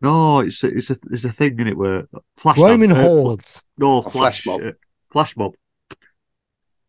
[0.00, 2.04] no, it's a, it's a it's a thing in it where
[2.38, 3.60] flash Roman dance- uh.
[3.78, 4.60] No, flash, flash mob.
[4.62, 4.70] uh,
[5.12, 5.52] flash mob.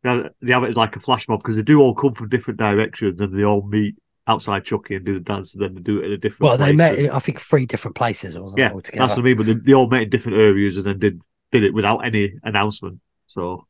[0.03, 2.13] They have, they have it as like a flash mob because they do all come
[2.15, 3.95] from different directions and they all meet
[4.27, 6.41] outside Chucky and do the dance and then they do it in a different.
[6.41, 6.77] Well, they place.
[6.77, 9.37] met, in, I think, three different places, wasn't Yeah, it, that's what I mean.
[9.37, 12.33] But they, they all met in different areas and then did did it without any
[12.43, 12.99] announcement.
[13.27, 13.67] So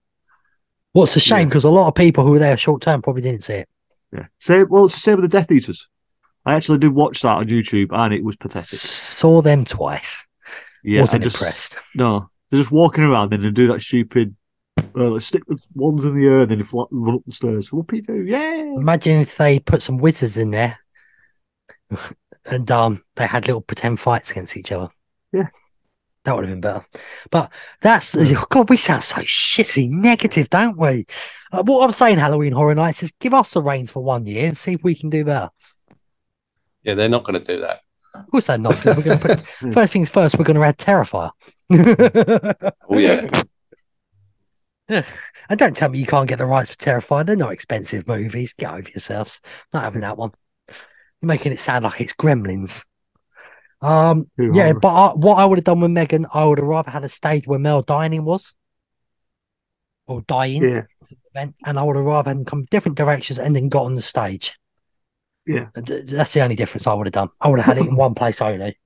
[0.93, 1.45] What's a shame Yeah.
[1.45, 3.69] because a lot of people who were there short term probably didn't see it.
[4.13, 4.67] yeah, same.
[4.69, 5.87] Well, it's the same with the Death Eaters.
[6.45, 8.67] I actually did watch that on YouTube and it was pathetic.
[8.67, 10.27] Saw them twice.
[10.83, 11.77] Yeah, Wasn't just, impressed.
[11.95, 14.35] No, they're just walking around and they do that stupid.
[14.77, 17.31] Uh, like stick the ones in the air and then they fly, run up the
[17.31, 17.69] stairs.
[17.69, 18.53] Whoopie doo, yeah.
[18.77, 20.79] Imagine if they put some wizards in there
[22.45, 24.89] and um they had little pretend fights against each other.
[25.31, 25.47] Yeah.
[26.23, 26.85] That would have been better.
[27.31, 28.15] But that's
[28.49, 31.05] God, we sound so shitty negative, don't we?
[31.51, 34.47] Uh, what I'm saying, Halloween Horror Nights, is give us the reins for one year
[34.47, 35.49] and see if we can do better.
[36.83, 37.81] yeah, they're not going to do that.
[38.13, 38.75] Of course, they're not.
[38.75, 39.41] 'cause We're going to put
[39.73, 40.37] first things first.
[40.37, 41.31] We're going to add Terrifier.
[42.89, 43.29] Oh yeah,
[45.49, 47.25] and don't tell me you can't get the rights for Terrifier.
[47.25, 48.53] They're not expensive movies.
[48.53, 49.41] Get over yourselves.
[49.73, 50.31] Not having that one.
[51.21, 52.85] You're making it sound like it's Gremlins.
[53.81, 54.79] Um, Too yeah, horror.
[54.79, 57.09] but I, what I would have done with Megan, I would have rather had a
[57.09, 58.53] stage where Mel Dining was,
[60.07, 60.81] or dying Yeah,
[61.33, 64.01] event, and I would have rather had come different directions and then got on the
[64.01, 64.57] stage.
[65.47, 65.67] Yeah.
[65.73, 67.29] That's the only difference I would have done.
[67.39, 68.77] I would have had it in one place only.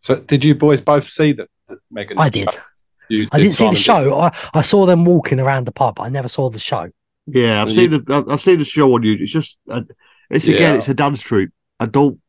[0.00, 2.18] So did you boys both see the, the Megan?
[2.18, 2.52] I did.
[2.52, 2.60] show?
[3.10, 4.14] You I didn't see the show.
[4.18, 5.98] I, I saw them walking around the pub.
[6.00, 6.90] I never saw the show.
[7.26, 7.62] yeah.
[7.62, 9.22] I've And seen the I've- I've seen the show on YouTube.
[9.22, 9.82] It's just uh,
[10.30, 10.78] it's again, Yeah.
[10.78, 11.50] it's a dance troupe.
[11.80, 12.20] I don't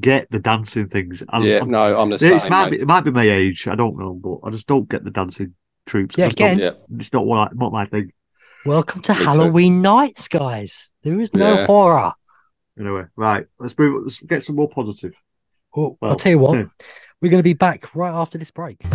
[0.00, 1.22] get the dancing things.
[1.28, 2.50] I, Yeah, I'm- no, I'm the It same.
[2.50, 2.70] might mate.
[2.78, 3.68] be, it might be my age.
[3.68, 5.54] I don't know, but I just don't get the dancing
[5.86, 6.16] troops.
[6.18, 8.12] Yeah, I just don't- again, Yeah, it's not what I, not my thing.
[8.66, 9.24] welcome to Me too.
[9.24, 10.90] Halloween nights, guys.
[11.04, 11.66] There is no Yeah.
[11.66, 12.12] horror.
[12.78, 13.46] Anyway, right.
[13.60, 14.02] Let's move.
[14.04, 15.12] Let's get some more positive.
[15.76, 16.64] Oh, I'll tell you what, yeah.
[17.20, 18.80] we're going to be back right after this break.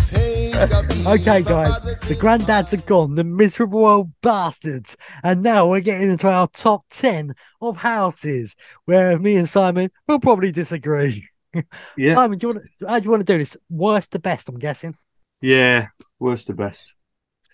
[0.59, 4.97] Okay, guys, the granddads are gone, the miserable old bastards.
[5.23, 10.19] And now we're getting into our top 10 of houses where me and Simon will
[10.19, 11.25] probably disagree.
[11.97, 13.57] Yeah, Simon, do you want to, how do you want to do this?
[13.69, 14.95] Worst to best, I'm guessing.
[15.41, 15.87] yeah.
[16.19, 16.85] Worst to best.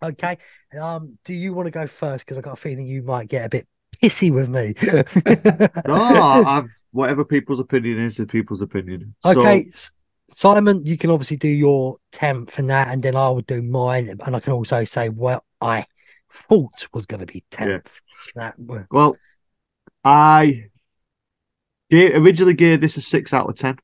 [0.04, 0.38] Okay.
[0.78, 2.26] Um, do you want to go first?
[2.26, 3.68] Because I got a feeling you might get a bit
[4.02, 4.74] pissy with me.
[5.88, 9.14] No, I've whatever people's opinion is, is people's opinion.
[9.26, 9.92] Okay, S-
[10.30, 14.18] Simon, you can obviously do your tenth and that, and then I would do mine,
[14.26, 15.86] and I can also say what I
[16.32, 18.00] thought was going to be tenth.
[18.36, 18.56] That
[18.90, 19.18] Well,
[20.06, 20.70] I
[21.92, 23.78] originally gave this a six out of ten,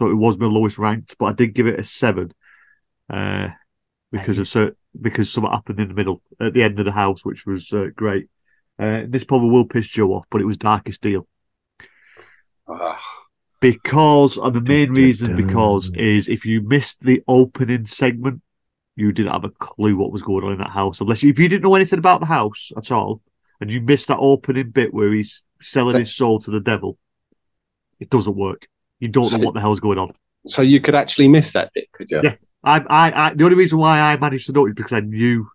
[0.00, 2.32] so it was my lowest ranked, but I did give it a seven,
[3.08, 3.50] uh,
[4.10, 7.24] because of cer- because something happened in the middle at the end of the house,
[7.24, 8.26] which was uh, great.
[8.76, 11.28] Uh, this probably will piss Joe off, but it was Darkest Deal
[13.60, 18.40] because, and the main Dun, dun, reason because is if you missed the opening segment,
[18.96, 21.38] you didn't have a clue what was going on in that house, unless you, if
[21.38, 23.20] you didn't know anything about the house at all,
[23.60, 26.98] and you missed that opening bit where he's selling So- his soul to the devil,
[28.00, 28.66] it doesn't work.
[29.00, 30.12] You don't So- know what the hell's going on.
[30.46, 32.20] so you could actually miss that bit, could you?
[32.22, 32.36] Yeah.
[32.64, 35.00] I, I, I, the only reason why I managed to know it is because I
[35.00, 35.48] knew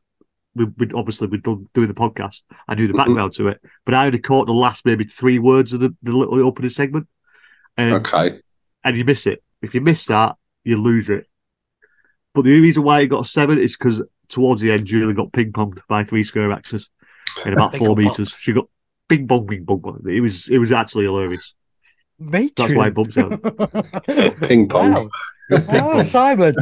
[0.55, 2.41] we, we'd obviously we'd done doing the podcast.
[2.67, 2.97] I knew the Mhm.
[3.05, 6.11] background to it, but I only caught the last maybe three words of the, the
[6.13, 7.07] little opening segment,
[7.77, 8.39] and Okay.
[8.83, 9.43] and you miss it.
[9.61, 11.27] If you miss that, you lose it.
[12.33, 15.13] But the only reason why it got a seven is because towards the end, Julie
[15.13, 16.89] got ping ponged by three scare axes
[17.45, 18.05] in about four bong.
[18.05, 18.35] meters.
[18.39, 18.65] She got
[19.09, 20.01] ping pong, ping pong.
[20.07, 21.53] It was it was actually hilarious.
[22.19, 23.31] Me That's why it bumps out.
[24.41, 24.93] Ping pong.
[24.93, 25.09] Wow.
[25.51, 26.55] Oh, Simon.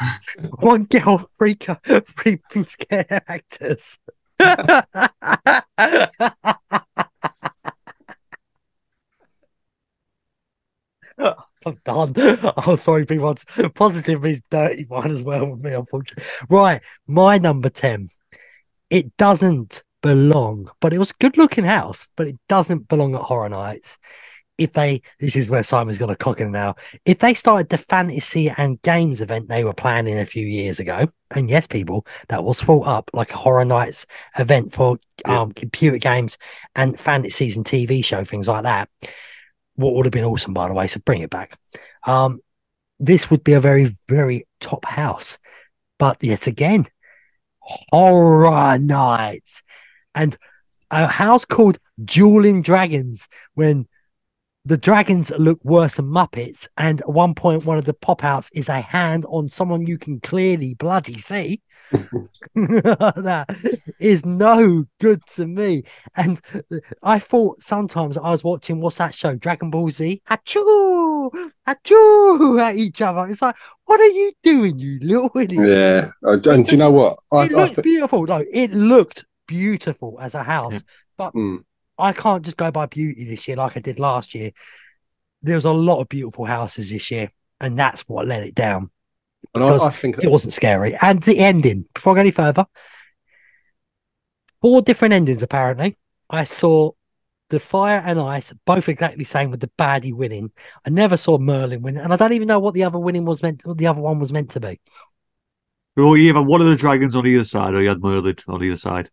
[0.60, 3.98] One girl, three, three scare actors.
[11.66, 12.14] I'm done.
[12.66, 13.34] Oh, sorry, people.
[13.74, 16.24] Positive means dirty one as well with me, unfortunately.
[16.48, 18.08] Right, my number 10.
[18.88, 23.22] It doesn't belong, but it was a good looking house, but it doesn't belong at
[23.22, 23.98] Horror Nights.
[24.60, 26.74] If they, this is where Simon's got a cock in now.
[27.06, 31.08] If they started the fantasy and games event they were planning a few years ago,
[31.30, 34.06] and yes, people, that was thought up like a Horror Nights
[34.38, 35.40] event for Yeah.
[35.40, 36.36] um, computer games
[36.76, 38.90] and fantasies and TV show, things like that.
[39.76, 40.86] What would have been awesome, by the way.
[40.88, 41.58] So bring it back.
[42.04, 42.40] Um,
[42.98, 45.38] this would be a very, very top house.
[45.98, 46.86] But yet again,
[47.60, 49.62] horror nights
[50.14, 50.36] and
[50.90, 53.86] a house called Dueling Dragons when
[54.70, 56.68] the dragons look worse than Muppets.
[56.76, 59.98] And at one point, one of the pop outs is a hand on someone you
[59.98, 61.60] can clearly bloody see.
[62.54, 63.46] that
[63.98, 65.82] is no good to me.
[66.16, 66.40] And
[67.02, 71.32] I thought sometimes I was watching what's that show, Dragon Ball Z, achoo,
[71.68, 73.26] achoo at each other.
[73.28, 73.56] It's like,
[73.86, 75.68] what are you doing, you little idiot?
[75.68, 76.10] Yeah.
[76.22, 77.18] And do you know what?
[77.32, 78.24] I, it I looked beautiful.
[78.24, 80.84] No, it looked beautiful as a house.
[81.18, 81.64] Mm.
[82.00, 84.52] I can't just go by beauty this year like I did last year.
[85.42, 88.90] There was a lot of beautiful houses this year, and that's what let it down.
[89.54, 90.96] And I, Because I think It wasn't scary.
[91.00, 92.66] And the ending, before I go any further,
[94.60, 95.96] four different endings apparently.
[96.28, 96.92] I saw
[97.48, 100.52] the fire and ice both exactly the same with the baddie winning.
[100.86, 103.42] I never saw Merlin win, and I don't even know what the other winning was
[103.42, 103.62] meant.
[103.64, 104.80] What the other one was meant to be.
[105.96, 108.62] Well, you have one of the dragons on either side, or you had Merlin on
[108.62, 109.10] either side.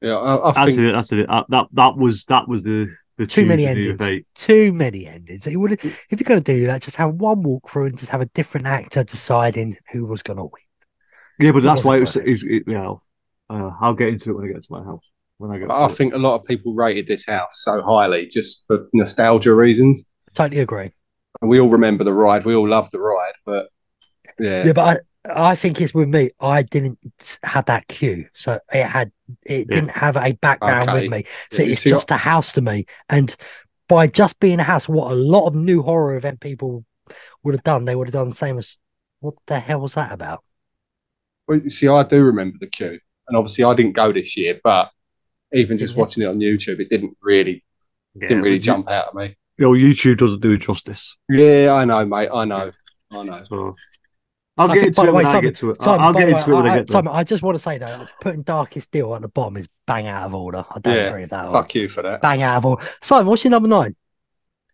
[0.00, 0.92] Yeah, I, I That's think it.
[0.92, 1.26] That's it.
[1.28, 4.00] That, that that was that was the the Too many endings.
[4.00, 4.10] of.
[4.34, 5.46] Too many endings.
[5.46, 8.20] It would, if you're going to do that, just have one walkthrough and just have
[8.20, 10.50] a different actor deciding who was going to win.
[11.38, 12.16] Yeah, but It that's why it was.
[12.16, 13.02] Is, it, you know,
[13.50, 15.04] uh, I'll get into it when I get to my house.
[15.38, 15.70] When I get.
[15.70, 15.96] I to it.
[15.96, 20.08] think a lot of people rated this house so highly just for nostalgia reasons.
[20.34, 20.92] Totally agree.
[21.40, 22.44] And we all remember the ride.
[22.44, 23.68] We all love the ride, but
[24.38, 26.30] yeah, Yeah, but I, I think it's with me.
[26.40, 26.98] I didn't
[27.42, 29.12] have that cue, so it had
[29.44, 29.76] it Yeah.
[29.76, 31.02] didn't have a background Okay.
[31.02, 31.24] with me.
[31.50, 32.86] So Yeah, it's see, just a house to me.
[33.08, 33.34] And
[33.88, 36.84] by just being a house, what a lot of new horror event people
[37.42, 38.76] would have done, they would have done the same as
[39.20, 40.42] what the hell was that about?
[41.46, 44.60] Well, you see, I do remember the queue, and obviously I didn't go this year,
[44.64, 44.90] but
[45.52, 47.64] even just Didn't watching it on YouTube, it didn't really
[48.14, 49.36] Yeah, didn't really but you- jump out at me.
[49.56, 51.16] Your YouTube doesn't do it justice.
[51.28, 52.28] Yeah, I know, mate.
[52.32, 52.72] I know,
[53.12, 53.44] I know.
[53.48, 53.76] So
[54.56, 55.82] I'll I get think, by into the it when way, I get to it.
[55.82, 57.42] Simon, I'll get the way, into it when I, I, get to Simon, I just
[57.42, 60.64] want to say though, putting Darkest Deal at the bottom is bang out of order.
[60.70, 61.40] I don't Yeah, agree with that.
[61.40, 61.52] at all.
[61.52, 62.20] Fuck you for that.
[62.22, 62.86] Bang out of order.
[63.02, 63.96] Simon, what's your number nine?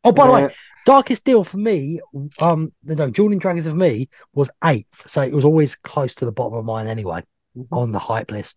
[0.04, 0.54] Oh, by the way,
[0.86, 2.00] Darkest Deal for me,
[2.40, 6.32] um, no, Dueling Dragons of me was eighth, so it was always close to the
[6.32, 7.22] bottom of mine anyway
[7.70, 8.56] on the hype list.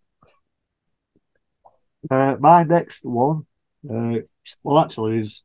[2.10, 3.46] Uh, my next one,
[3.90, 4.16] uh,
[4.62, 5.42] well, actually, is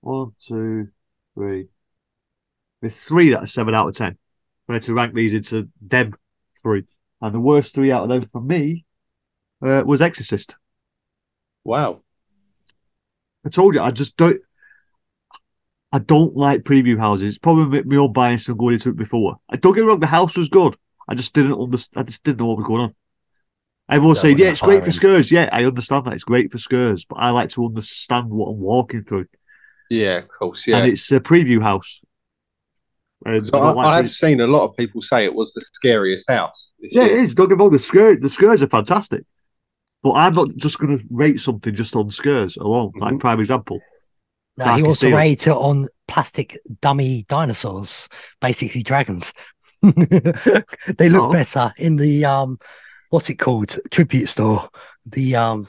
[0.00, 0.88] one, two,
[1.34, 1.68] three.
[2.80, 4.18] There's three that are seven out of ten.
[4.68, 6.14] I had to rank these into them
[6.62, 6.84] three,
[7.20, 8.84] and the worst three out of them for me
[9.64, 10.54] uh, was Exorcist.
[11.64, 12.02] Wow.
[13.44, 14.40] I told you, I just don't.
[15.92, 17.28] I don't like preview houses.
[17.28, 19.36] It's probably my own bias from going into it before.
[19.48, 20.76] I don't get me wrong, the house was good.
[21.08, 22.02] I just didn't understand.
[22.02, 22.94] I just didn't know what was going on.
[23.88, 24.90] Everyone saying, "Yeah, it's great for.
[24.90, 28.48] Skurs." Yeah, I understand that it's great for Skurs, but I like to understand what
[28.48, 29.26] I'm walking through.
[29.90, 30.66] Yeah, of course.
[30.66, 30.78] Yeah.
[30.78, 32.00] And it's a preview house.
[33.24, 34.10] And So I, like I've it.
[34.10, 37.24] seen a lot of people say it was the scariest house this Yeah, it year.
[37.24, 37.34] is.
[37.34, 37.72] Don't get me wrong.
[37.72, 39.24] The Skurs, the Skurs are fantastic,
[40.02, 42.92] but I'm not just going to rate something just on Skurs alone.
[42.96, 43.20] Like Mhm.
[43.20, 43.80] prime example.
[44.56, 45.16] No, he Dark wants to Steel.
[45.16, 48.08] rate it on plastic dummy dinosaurs,
[48.40, 49.32] basically dragons.
[49.82, 51.32] they look Oh.
[51.32, 52.58] better in the um,
[53.10, 53.78] what's it called?
[53.90, 54.68] Tribute store.
[55.06, 55.68] The um,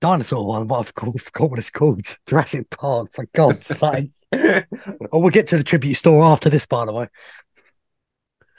[0.00, 0.68] dinosaur one.
[0.68, 2.16] What I've called, forgot what it's called.
[2.26, 3.12] Jurassic Park.
[3.12, 4.10] For God's sake.
[5.12, 7.08] oh, we'll get to the tribute store after this, by the way.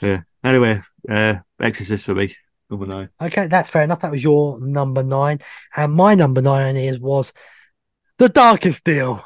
[0.02, 0.22] Yeah.
[0.44, 2.36] Anyway, uh, Exorcist for me,
[2.70, 3.10] number nine.
[3.22, 4.02] Okay, that's fair enough.
[4.02, 5.40] That was your number nine,
[5.76, 7.34] and my number nine is was
[8.18, 9.26] the Darkest Deal.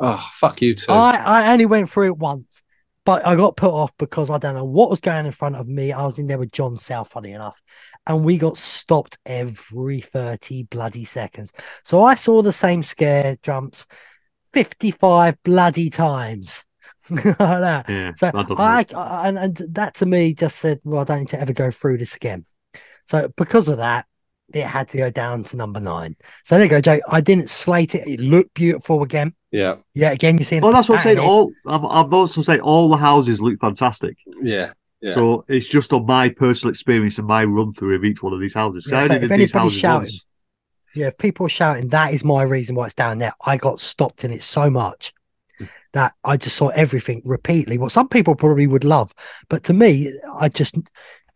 [0.00, 0.90] Oh, fuck you too.
[0.90, 2.62] I, I only went through it once,
[3.04, 5.68] but I got put off because I don't know what was going in front of
[5.68, 5.92] me.
[5.92, 7.60] I was in there with John South, funny enough,
[8.06, 11.52] and we got stopped every 30 bloody seconds.
[11.84, 13.86] So I saw the same scare jumps
[14.52, 16.64] 55 bloody times.
[17.10, 17.88] like that.
[17.88, 18.86] Yeah, So that I.
[18.94, 21.70] I and, and that to me just said, well, I don't need to ever go
[21.70, 22.44] through this again.
[23.06, 24.06] So because of that,
[24.54, 26.16] it had to go down to number nine.
[26.44, 27.00] So there you go, Joe.
[27.10, 28.06] I didn't slate it.
[28.06, 29.34] It looked beautiful again.
[29.50, 30.50] yeah, Yeah, again, you see.
[30.50, 30.62] seeing.
[30.62, 31.18] Well, that's what I'm saying.
[31.18, 34.16] pattern All I'm, I'm also saying all the houses look fantastic.
[34.42, 35.14] yeah, yeah.
[35.14, 38.40] So it's just on my personal experience and my run through of each one of
[38.40, 38.86] these houses.
[38.88, 40.24] Yeah, so only if did these anybody's houses shouting, once.
[40.94, 43.32] Yeah, if people are shouting, that is my reason why it's down there.
[43.44, 45.12] I got stopped in it so much
[45.92, 47.78] that I just saw everything repeatedly.
[47.78, 49.14] What some people probably would love,
[49.48, 50.76] but to me, I just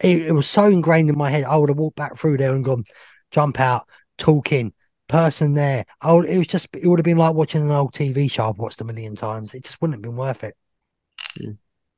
[0.00, 1.44] it, it was so ingrained in my head.
[1.44, 2.84] I would have walked back through there and gone,
[3.30, 3.86] jump out,
[4.18, 4.72] talking,
[5.08, 5.84] person there.
[6.04, 8.58] Would, it was just it would have been like watching an old TV show I've
[8.58, 9.54] watched a million times.
[9.54, 10.56] It just wouldn't have been worth it.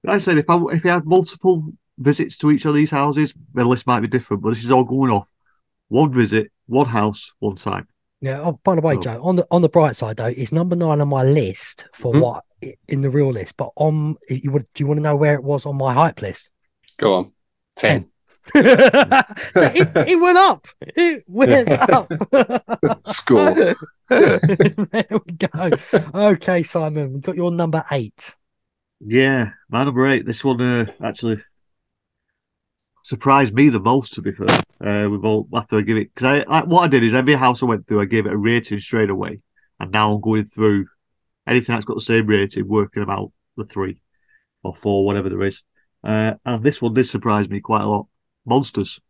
[0.04, 3.34] Like I said, if I if you had multiple visits to each of these houses,
[3.54, 4.42] the list might be different.
[4.42, 5.26] But this is all going off
[5.88, 7.86] one visit, one house, one time.
[8.20, 8.40] Yeah.
[8.42, 9.00] Oh, by the way, Oh.
[9.00, 12.12] Joe, on the on the bright side though, it's number nine on my list for
[12.12, 12.20] Mhm.
[12.20, 12.44] what
[12.88, 13.56] in the real list.
[13.56, 16.20] But on you would do you want to know where it was on my hype
[16.22, 16.50] list?
[16.98, 17.32] Go on.
[17.76, 18.06] Ten.
[18.52, 20.66] so it, it went up.
[20.80, 22.10] It went up.
[23.04, 23.74] Score.
[24.08, 25.70] there we go.
[26.14, 28.34] Okay, Simon, we've got your number eight.
[29.00, 30.26] Yeah, my number eight.
[30.26, 31.40] This one uh, actually
[33.08, 34.14] surprised me the most.
[34.14, 34.48] To be fair,
[34.84, 37.34] uh, we've all after I give it because I, I what I did is every
[37.34, 39.40] house I went through, I gave it a rating straight away,
[39.80, 40.86] and now I'm going through
[41.46, 44.00] anything that's got the same rating, working about the three
[44.62, 45.62] or four, whatever there is.
[46.04, 48.06] Uh, and this one did surprise me quite a lot.
[48.44, 49.00] Monsters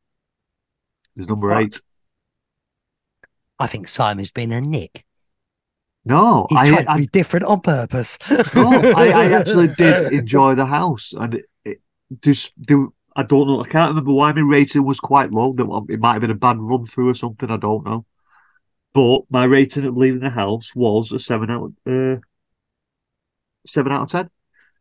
[1.17, 1.63] is number What?
[1.63, 1.81] eight.
[3.59, 5.05] I think Simon's been a nick.
[6.05, 8.19] No, He's I, trying to I be different on purpose.
[8.31, 11.81] No, I, I actually did enjoy the house, and it, it
[12.23, 12.95] just do.
[13.19, 13.61] I don't know.
[13.63, 15.53] I can't remember why my rating was quite low.
[15.89, 17.51] It might have been a bad run through or something.
[17.51, 18.07] I don't know.
[18.95, 21.73] But my rating of leaving the house was a seven out.
[21.85, 22.21] Uh,
[23.67, 24.31] seven out of ten.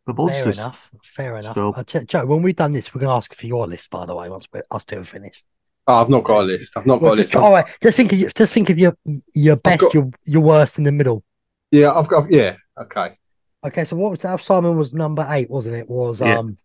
[0.06, 0.90] For Fair enough.
[1.02, 1.54] Fair enough.
[1.56, 3.90] So- Uh, Joe, Joe, when we've done this, we're going to ask for your list,
[3.90, 5.44] by the way, once we're us two are finished.
[5.86, 6.76] Oh, I've not got a list.
[6.76, 7.36] I've not got Well, a list.
[7.36, 8.96] all right, just think of your, just think of your
[9.34, 11.24] your best, got- your your worst in the middle.
[11.72, 12.30] Yeah, I've got.
[12.30, 13.18] Yeah, okay.
[13.66, 14.40] Okay, so what was that?
[14.42, 15.88] Simon was number eight, wasn't it?
[15.90, 16.38] Was Yeah.
[16.38, 16.56] um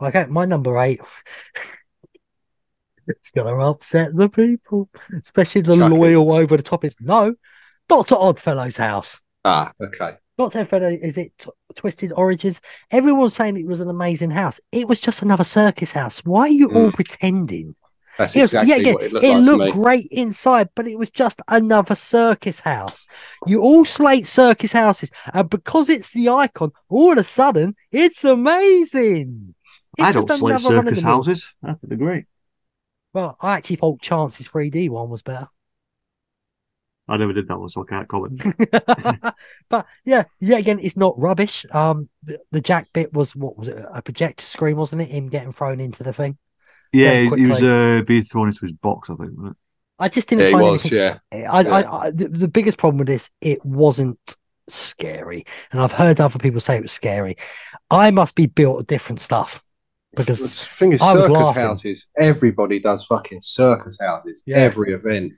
[0.00, 1.00] okay, my number eight.
[3.06, 4.88] it's gonna upset the people,
[5.22, 6.84] especially the Chuck loyal over the top.
[6.84, 7.34] It's no,
[7.88, 9.22] Doctor Oddfellow's house.
[9.44, 10.16] Ah, okay.
[10.38, 12.60] Doctor Oddfellow is it T- Twisted Origins?
[12.90, 14.60] Everyone's saying it was an amazing house.
[14.72, 16.24] It was just another circus house.
[16.24, 17.74] Why are you all pretending?
[18.18, 20.86] That's It was- exactly yeah, what it looked it like to looked great inside, but
[20.86, 23.06] it was just another circus house.
[23.46, 28.24] You all slate circus houses, and because it's the icon, all of a sudden it's
[28.24, 29.54] amazing.
[29.98, 31.54] It's I don't just slate another run of circus houses.
[31.62, 32.26] I think they're great.
[33.12, 35.48] Well, I actually thought Chance's 3D one was better.
[37.08, 38.40] I never did that one, so I can't comment.
[39.68, 41.66] but yeah, yeah, again, it's not rubbish.
[41.72, 43.84] Um, the, the Jack bit was what was it?
[43.92, 45.08] A projector screen, wasn't it?
[45.08, 46.38] Him getting thrown into the thing.
[46.92, 49.10] Yeah, he was uh, being thrown into his box.
[49.10, 49.36] I think.
[49.36, 49.56] Wasn't
[49.98, 50.92] I just didn't he find was.
[50.92, 50.98] anything
[51.32, 51.72] Yeah, I, Yeah.
[51.72, 54.18] I, I the, the biggest problem with this, it wasn't
[54.68, 57.36] scary, and I've heard other people say it was scary.
[57.90, 59.64] I must be built of different stuff
[60.12, 61.62] the because thing is, I circus laughing.
[61.62, 62.08] houses.
[62.18, 64.42] Everybody does fucking circus houses.
[64.46, 64.56] Yeah.
[64.58, 65.32] Every event.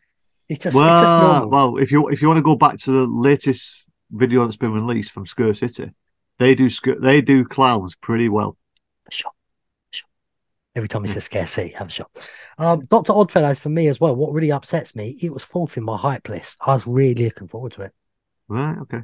[0.48, 1.48] it's just well, it's just normal.
[1.50, 3.72] well, if you if you want to go back to the latest
[4.10, 5.90] video that's been released from Scur City,
[6.38, 6.70] they do
[7.00, 8.56] they do clowns pretty well.
[9.10, 9.34] Shot,
[9.90, 10.08] shot.
[10.74, 12.30] Every time he says scare City, have a shot.
[12.56, 14.16] Um, Doctor Oddfellows for me as well.
[14.16, 16.58] What really upsets me, it was fourth in my hype list.
[16.66, 17.92] I was really looking forward to it.
[18.48, 18.78] Right?
[18.78, 19.00] Okay.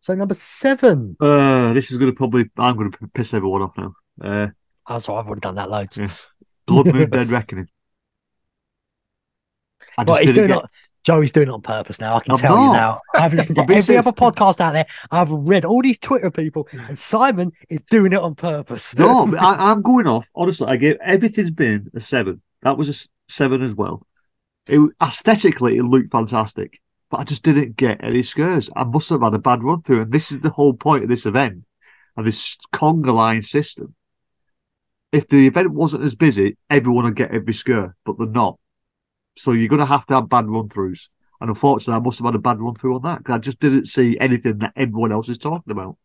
[0.00, 3.76] So number seven, Uh, this is going to probably I'm going to piss everyone off
[3.76, 3.94] now.
[4.22, 4.48] Uh,
[4.90, 5.98] Oh, sorry, I've already done that loads.
[5.98, 6.10] Yeah.
[6.66, 7.68] Blood Moon Dead Reckoning.
[9.98, 10.70] I But he's doing get- it.
[11.04, 12.16] Joey's doing it on purpose now.
[12.16, 13.00] I can I'm tell you now.
[13.14, 14.84] I've listened to every other podcast out there.
[15.10, 18.94] I've read all these Twitter people, and Simon is doing it on purpose.
[18.98, 20.26] No, I, I'm going off.
[20.34, 22.42] Honestly, I gave everything's been a seven.
[22.62, 24.06] That was a seven as well.
[24.66, 26.78] It aesthetically, it looked fantastic,
[27.10, 28.68] but I just didn't get any scares.
[28.76, 31.08] I must have had a bad run through, and this is the whole point of
[31.08, 31.64] this event
[32.18, 33.94] of this conga line system.
[35.12, 38.58] If the event wasn't as busy, everyone would get every scare, but they're not.
[39.38, 41.06] So you're going to have to have bad run throughs.
[41.40, 43.60] And unfortunately, I must have had a bad run through on that because I just
[43.60, 45.96] didn't see anything that everyone else is talking about.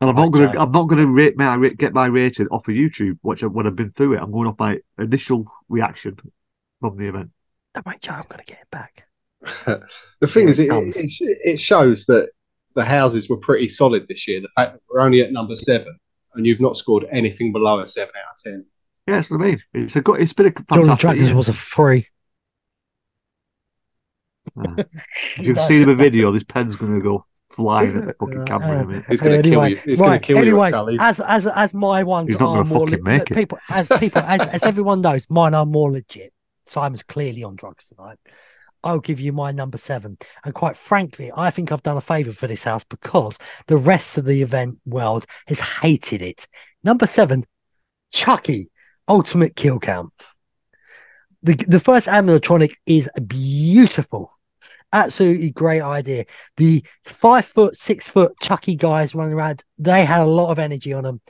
[0.00, 0.60] And I'm not going to.
[0.60, 3.46] I'm not going to rate my ra- get my rating off of YouTube, which I,
[3.46, 6.16] when I've been through it, I'm going off my initial reaction
[6.80, 7.30] from the event.
[7.74, 9.08] Don't worry, I'm going to get it back.
[10.20, 12.30] the thing Here is, it it, it, it shows that
[12.74, 14.40] the houses were pretty solid this year.
[14.40, 15.98] The fact that we're only at number seven
[16.38, 18.64] and you've not scored anything below a seven out of ten.
[19.06, 19.62] Yeah, that's what I mean.
[19.74, 20.20] It's a good.
[20.22, 21.36] It's been a Dueling fantastic Dragons year.
[21.36, 22.06] was a free.
[24.58, 27.24] Uh, if you've seen the video, this pen's going to go
[27.54, 29.04] flying at the fucking camera in a minute.
[29.08, 29.92] It's going to Anyway, kill you.
[29.92, 30.96] It's going to kill anyway, you, Tully.
[31.00, 33.34] As as as my ones He's not are more fucking le- make it.
[33.34, 36.32] people as people as as everyone knows, mine are more legit.
[36.64, 38.18] Simon's clearly on drugs tonight.
[38.88, 40.16] I'll give you my number seven.
[40.44, 44.16] And quite frankly, I think I've done a favour for this house because the rest
[44.16, 46.48] of the event world has hated it.
[46.82, 47.44] Number seven,
[48.10, 48.70] Chucky,
[49.06, 50.12] Ultimate Kill Count.
[51.42, 54.32] The the first animatronic is beautiful.
[54.90, 56.24] Absolutely great idea.
[56.56, 60.94] The five foot, six foot Chucky guys running around, they had a lot of energy
[60.94, 61.20] on them.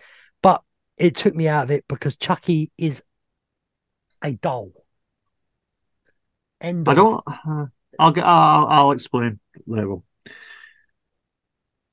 [0.43, 0.63] But
[0.97, 3.03] it took me out of it because Chucky is
[4.23, 4.78] a doll.
[6.61, 7.23] End I don't.
[7.27, 7.67] Uh,
[7.99, 8.25] I'll get.
[8.25, 10.03] I'll, I'll explain later on.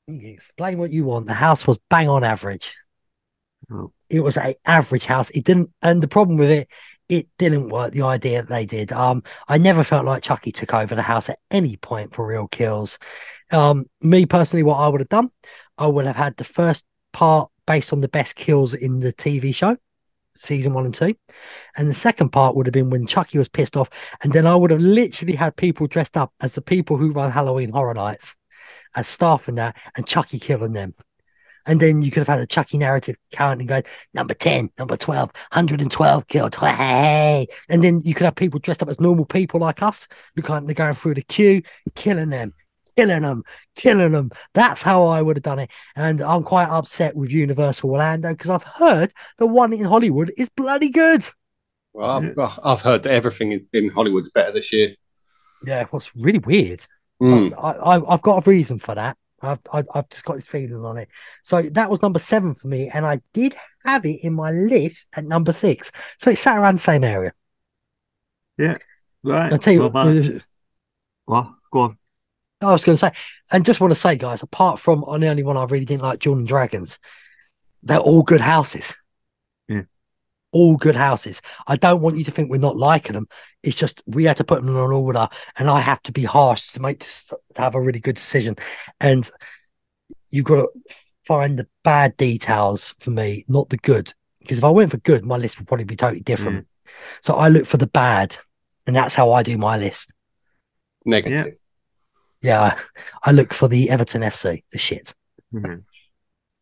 [0.07, 1.27] You explain what you want.
[1.27, 2.75] The house was bang on average.
[3.71, 3.91] Oh.
[4.09, 5.29] It was a average house.
[5.31, 6.69] It didn't, and the problem with it,
[7.09, 7.93] it didn't work.
[7.93, 8.91] The idea that they did.
[8.91, 12.47] Um, I never felt like Chucky took over the house at any point for real
[12.47, 12.99] kills.
[13.51, 15.31] Um, me personally, what I would have done,
[15.77, 19.53] I would have had the first part based on the best kills in the TV
[19.53, 19.77] show,
[20.35, 21.13] season one and two,
[21.77, 23.89] and the second part would have been when Chucky was pissed off,
[24.21, 27.31] and then I would have literally had people dressed up as the people who run
[27.31, 28.35] Halloween Horror Nights
[28.95, 30.93] as staff in that, and Chucky killing them.
[31.67, 33.83] And then you could have had a Chucky narrative counting going
[34.13, 36.55] number 10, number 12, 112 killed.
[36.65, 37.47] Hey.
[37.69, 40.69] And then you could have people dressed up as normal people like us who kind
[40.69, 41.61] of going through the queue,
[41.95, 42.53] killing them,
[42.95, 43.43] killing them,
[43.75, 44.31] killing them.
[44.53, 45.71] That's how I would have done it.
[45.95, 50.49] And I'm quite upset with Universal Orlando because I've heard the one in Hollywood is
[50.49, 51.27] bloody good.
[51.93, 54.95] Well, I've, I've heard that everything in- in Hollywood's better this year.
[55.65, 56.85] Yeah, what's really weird.
[57.21, 57.53] Mm.
[57.57, 59.17] I, I, I've got a reason for that.
[59.41, 61.09] I've, I, I've just got this feeling on it.
[61.43, 65.07] So that was number seven for me, and I did have it in my list
[65.13, 65.91] at number six.
[66.17, 67.33] So it sat around the same area.
[68.57, 68.77] Yeah,
[69.23, 69.51] right.
[69.51, 70.35] I'll tell you, no matter.
[70.37, 70.39] uh,
[71.25, 71.51] What?
[71.71, 71.97] Go on.
[72.65, 73.11] I was going to say,
[73.51, 76.03] and just want to say, guys, apart from on the only one I really didn't
[76.03, 76.99] like, Dueling Dragons,
[77.83, 78.95] they're all good houses.
[79.67, 79.83] Yeah.
[80.51, 81.41] All good houses.
[81.67, 83.27] I don't want you to think we're not liking them.
[83.63, 86.23] It's just we had to put them in an order, and I have to be
[86.23, 88.55] harsh to make this, to have a really good decision.
[88.99, 89.29] And
[90.29, 90.69] you've got to
[91.25, 94.13] find the bad details for me, not the good.
[94.39, 96.59] Because if I went for good, my list would probably be totally different.
[96.59, 96.91] Mm.
[97.21, 98.37] So I look for the bad,
[98.85, 100.13] and that's how I do my list.
[101.03, 101.47] Negative.
[101.47, 101.51] Yeah,
[102.51, 105.13] I look for the Everton FC, the shit.
[105.53, 105.83] Mhm.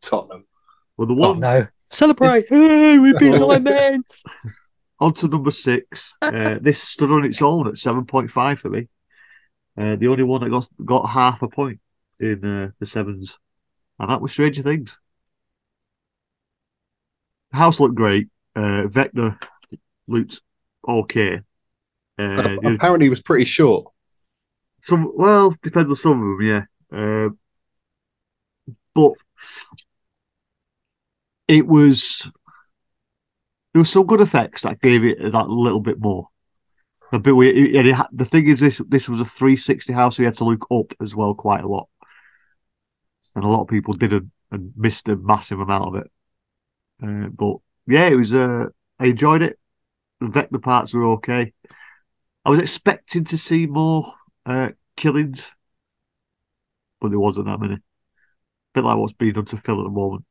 [0.02, 0.46] Tottenham.
[0.98, 2.46] Well, the Oh, one No, celebrate!
[2.50, 4.04] Hey, we beat nine men.
[5.00, 6.14] on to number six.
[6.22, 8.88] Uh, this stood on its own at seven point five for me.
[9.78, 11.80] Uh, the only one that got got half a point
[12.20, 13.36] in uh, the sevens,
[14.00, 14.98] and that was Stranger Things.
[17.52, 18.28] The house looked great.
[18.56, 19.40] Uh, Vecna
[20.08, 20.42] looked
[20.88, 21.42] okay.
[22.20, 23.92] Uh, Apparently, it was pretty short.
[24.84, 26.64] Some well, depends on some of them, yeah.
[26.96, 27.30] Uh,
[28.94, 29.14] but
[31.48, 32.30] it was
[33.74, 36.28] there were some good effects that gave it that little bit more.
[37.12, 37.56] A bit weird.
[37.76, 40.46] and had- the thing is, this this was a 360 house, so you had to
[40.46, 41.88] look up as well quite a lot,
[43.36, 46.12] and a lot of people didn't and missed a massive amount of it.
[47.02, 47.58] Uh, but
[47.88, 48.34] yeah, it was.
[48.34, 48.66] Uh,
[49.00, 49.60] I enjoyed it.
[50.20, 51.54] The Vecna parts were okay.
[52.46, 54.14] I was expecting to see more
[54.46, 55.46] uh, killings,
[57.00, 57.78] but there wasn't that many.
[58.74, 60.26] bit like what's being done to Phil at the moment.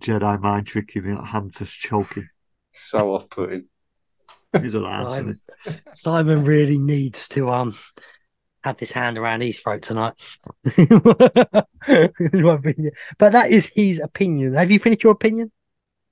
[0.00, 2.28] Jedi mind tricking, that Hunter's choking.
[2.70, 3.66] So off putting.
[4.60, 7.74] He's an ass, isn't Simon, Simon really needs to um
[8.64, 10.14] have this hand around his throat tonight.
[10.76, 11.00] In
[12.42, 12.92] my opinion.
[13.18, 14.54] But that is his opinion.
[14.54, 15.50] Have you finished your opinion?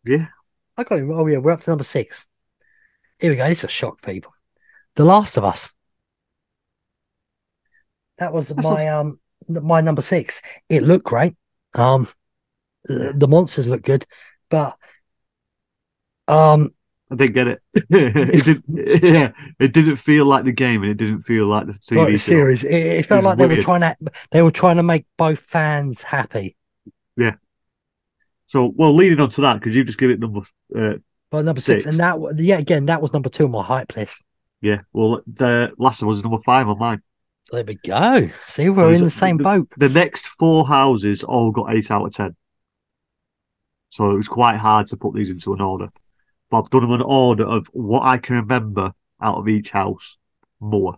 [0.04, 0.26] Yeah.
[0.76, 1.12] I got him.
[1.12, 2.26] Oh yeah, we're up to number six.
[3.18, 3.46] Here we go.
[3.48, 4.32] This is a shock, people.
[4.96, 5.72] The Last of Us.
[8.20, 9.18] That was That's my um
[9.48, 10.40] my number six.
[10.68, 11.34] It looked great.
[11.74, 12.06] Um,
[12.84, 14.06] the, the monsters look good,
[14.48, 14.76] but
[16.28, 16.72] um,
[17.10, 17.62] I didn't get it.
[17.74, 18.64] it didn't,
[19.02, 22.16] yeah, it didn't feel like the game, and it didn't feel like the TV show.
[22.16, 23.96] series, it, it felt was like they were trying to
[24.30, 26.56] they were trying to make both fans happy.
[27.16, 27.34] Yeah.
[28.46, 30.40] So, well, leading on to that, because you just give it number,
[30.76, 30.94] uh,
[31.30, 31.86] But number six, Six.
[31.86, 34.22] and that yeah, again, that was number two on my hype list.
[34.60, 34.80] yeah.
[34.92, 37.02] Well, the last one was number five on mine.
[37.52, 38.30] There we go.
[38.46, 39.68] See, we're There's in the same the- boat.
[39.76, 42.36] The next four houses all got eight out of ten.
[43.90, 45.88] So it was quite hard to put these into an order.
[46.50, 50.16] But I've done them an order of what I can remember out of each house
[50.60, 50.96] more.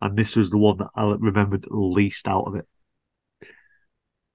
[0.00, 2.66] And this was the one that I remembered least out of it.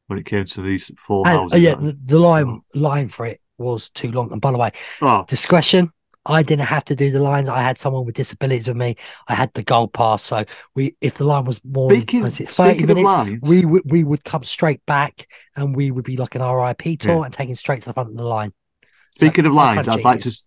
[0.07, 1.53] When it came to these four And, houses.
[1.53, 4.31] uh, yeah, the, the line line for it was too long.
[4.31, 4.71] And by the way,
[5.01, 5.91] Oh, discretion.
[6.27, 7.49] I didn't have to do the lines.
[7.49, 8.95] I had someone with disabilities with me.
[9.27, 10.23] I had the goal pass.
[10.23, 10.43] So
[10.75, 13.05] we, if the line was more, than- speaking, was it thirty minutes?
[13.05, 16.99] lines, we would we would come straight back and we would be like an RIP
[16.99, 18.51] tour and taking straight to the front of the line.
[19.17, 20.37] So Speaking of lines, I'd like to.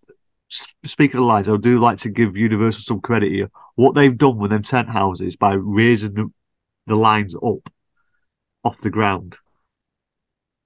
[0.85, 3.49] Speaking of lines, I do like to give Universal some credit here.
[3.75, 6.29] What they've done with them tent houses by raising the,
[6.87, 7.71] the lines up
[8.63, 9.37] off the ground,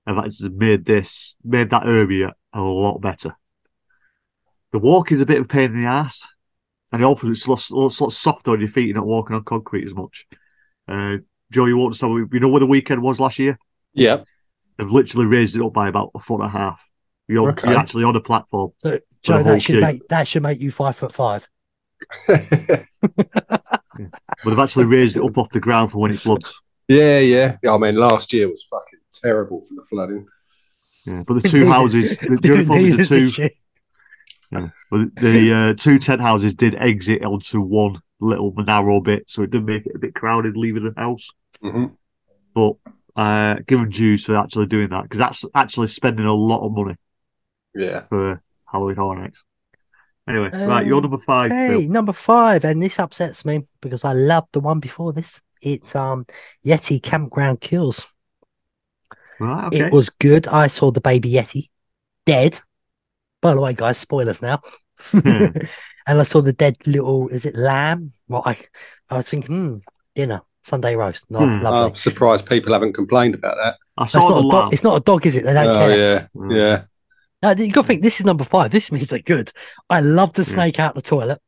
[0.07, 3.35] have actually made this made that area a lot better.
[4.71, 6.21] The walking's a bit of a pain in the ass,
[6.91, 8.87] and also it's lots, lots, lots softer on your feet.
[8.87, 10.25] You're not walking on concrete as much.
[10.87, 11.17] Uh,
[11.51, 13.57] Joe, you won't so you know where the Weeknd was last year?
[13.93, 14.23] Yeah.
[14.77, 16.83] They've literally raised it up by about a foot and a half.
[17.27, 17.69] You're, Okay.
[17.69, 18.71] you're actually on a platform.
[18.77, 19.81] So Joe, that should queue.
[19.81, 21.47] make that should make you five foot five.
[24.43, 26.53] But they've actually raised it up off the ground for when it floods.
[26.87, 27.57] yeah, yeah.
[27.63, 30.27] Yeah, I mean, last year was fucking terrible for the flooding.
[31.07, 31.23] Yeah.
[31.25, 33.49] But the two houses, the, the only problem is the two,
[34.51, 39.43] yeah, but the uh, two tent houses did exit onto one little narrow bit, so
[39.43, 41.29] it did make it a bit crowded leaving the house.
[41.61, 41.85] hmm
[42.53, 42.73] But
[43.15, 46.71] uh, give them dues for actually doing that because that's actually spending a lot of
[46.73, 46.95] money
[47.73, 48.05] Yeah.
[48.07, 48.41] for
[48.71, 49.43] Halloween Horror Nights.
[50.27, 51.51] Anyway, right, you're Um, number five.
[51.51, 51.89] Hey, Phil.
[51.91, 55.41] number five, and this upsets me because I loved the one before this.
[55.61, 56.25] It's um
[56.65, 58.07] Yeti Campground Kills.
[59.39, 59.85] Right, okay.
[59.85, 60.47] It was good.
[60.47, 61.69] I saw the baby Yeti
[62.25, 62.59] dead.
[63.45, 64.61] By the way, guys, spoilers now.
[65.11, 65.19] Hmm.
[66.07, 68.13] and I saw the dead little, is it lamb?
[68.27, 68.57] Well, I,
[69.09, 69.77] I was thinking, hmm,
[70.15, 71.29] dinner, Sunday roast.
[71.29, 71.61] No, Hmm.
[71.63, 71.89] lovely.
[71.89, 73.75] I'm surprised people haven't complained about that.
[73.97, 74.63] I saw That's the not a lamb.
[74.65, 74.73] dog.
[74.73, 75.43] It's not a dog, is it?
[75.43, 75.97] They don't Oh, care.
[75.97, 76.27] yeah.
[76.35, 76.55] Mm.
[76.55, 76.83] Yeah.
[77.43, 78.71] No, you got to think this is number five.
[78.71, 79.51] This means they're good.
[79.89, 80.53] I love the Yeah.
[80.55, 81.39] snake out the toilet.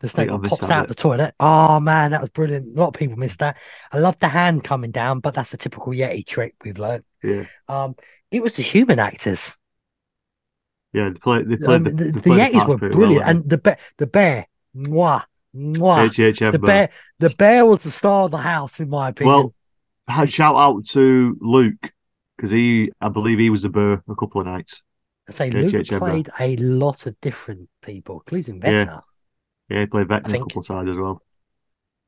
[0.00, 0.88] The snake I that missed pops out bit.
[0.96, 1.34] the toilet.
[1.40, 2.76] Oh man, that was brilliant.
[2.76, 3.56] A lot of people missed that.
[3.90, 7.04] I love the hand coming down, but that's a typical Yeti trick we've learned.
[7.22, 7.96] Yeah, Um,
[8.30, 9.56] it was the human actors.
[10.92, 11.10] Yeah.
[11.10, 11.48] They played.
[11.48, 14.46] They played Um, the, the, the Yetis were brilliant, well, and the bear, the bear,
[14.74, 15.24] mwah,
[15.54, 16.52] mwah.
[16.52, 19.52] The bear, the bear was the star of the house, in my opinion.
[20.08, 21.92] Well, shout out to Luke
[22.36, 24.82] because he, I believe, he was the bear a couple of nights.
[25.28, 28.70] I say yeah, Luke yeah, yeah, played a lot of different people, including Yeah.
[28.70, 29.02] Vecna.
[29.68, 31.22] Yeah, he played Vecna a couple of times as well.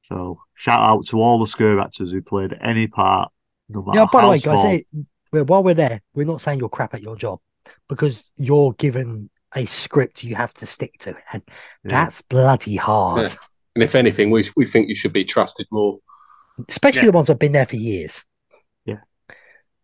[0.09, 3.33] So shout out to all the scare actors who played any part.
[3.68, 4.83] No Yeah, by the way, guys,
[5.31, 7.41] while we're there, we're not saying you're crap at your job
[7.89, 11.43] because you're given a script you have to stick to, and
[11.85, 11.91] Yeah.
[11.91, 13.31] that's bloody hard.
[13.31, 13.37] Yeah.
[13.77, 15.99] And if anything, we we think you should be trusted more.
[16.69, 17.07] Especially Yeah.
[17.07, 18.25] the ones that've been there for years.
[18.85, 19.01] Yeah.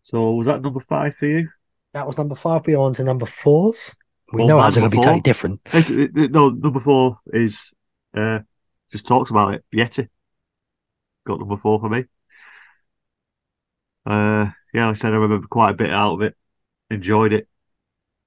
[0.03, 1.49] So was that number five for you?
[1.93, 2.67] That was number five.
[2.67, 3.95] We're on to number fours.
[4.33, 5.61] We Well, know my ours are going to be totally different.
[5.73, 7.59] It- it- No, number four is
[8.17, 8.41] uh,
[8.93, 9.65] just talks about it.
[9.73, 10.09] Yeti
[11.27, 12.05] got number four for me.
[14.07, 16.37] Uh, yeah, like I said I remember quite a bit out of it.
[16.91, 17.49] Enjoyed it,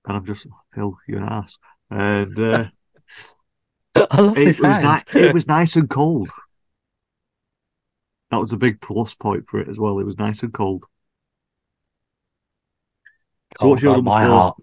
[0.08, 1.58] and I'm just Phil, you're an ass.
[1.92, 2.66] And uh,
[4.12, 5.04] I love it this was hand.
[5.14, 6.30] ni- it was nice and cold.
[8.32, 10.00] That was a big plus point for it as well.
[10.00, 10.84] It was nice and cold.
[13.60, 14.34] So what's your number my four?
[14.36, 14.56] heart.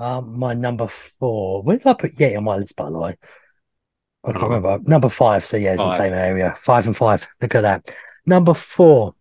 [0.00, 1.62] Um, my number four.
[1.62, 3.16] Where did I put Yeti on my list, by the way?
[4.24, 4.48] I can't Oh.
[4.48, 4.78] remember.
[4.88, 5.46] Number five.
[5.46, 6.56] So yeah, it's in the same area.
[6.60, 7.26] Five and five.
[7.40, 7.94] Look at that.
[8.26, 9.14] Number four.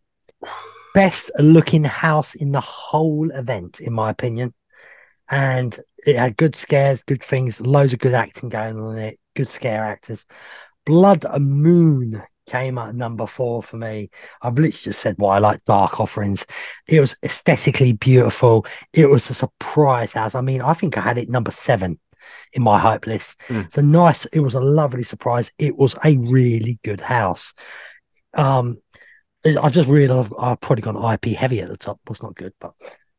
[0.94, 4.54] Best looking house in the whole event, in my opinion.
[5.30, 9.20] And it had good scares, good things, loads of good acting going on in it,
[9.36, 10.26] good scare actors.
[10.86, 14.10] Blood and Moon came at number four for me.
[14.42, 16.46] I've literally just said why I like dark offerings.
[16.88, 18.66] It was aesthetically beautiful.
[18.94, 20.34] It was a surprise house.
[20.34, 22.00] I mean, I think I had it number seven.
[22.54, 23.42] in my hype list.
[23.48, 23.62] Hmm.
[23.62, 24.26] It's a nice.
[24.28, 25.52] It was a lovely surprise.
[25.58, 27.54] It was a really good house.
[28.34, 28.78] Um,
[29.46, 32.00] I've just realised I've, I've probably gone IP heavy at the top.
[32.10, 32.74] Was not good, but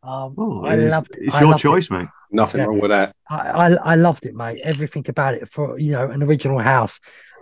[0.08, 1.16] um, Oh, I it's, loved.
[1.20, 1.68] It's I your loved it.
[1.68, 2.08] choice, mate.
[2.30, 2.66] Nothing Yeah.
[2.66, 3.14] wrong with that.
[3.30, 4.60] I, I I loved it, mate.
[4.64, 7.00] Everything about it for you know an original house.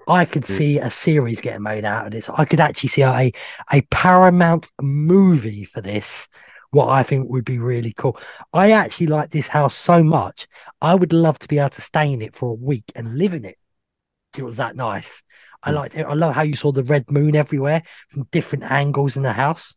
[0.08, 0.56] I could Yeah.
[0.56, 2.28] see a series getting made out of this.
[2.30, 3.32] I could actually see a
[3.72, 6.28] a Paramount movie for this.
[6.70, 8.18] What I think would be really cool.
[8.52, 10.46] I actually like this house so much.
[10.80, 13.34] I would love to be able to stay in it for a week and live
[13.34, 13.56] in it.
[14.36, 15.22] It was that nice.
[15.62, 15.74] I Mm.
[15.74, 16.04] liked it.
[16.04, 19.76] I love how you saw the red moon everywhere from different angles in the house.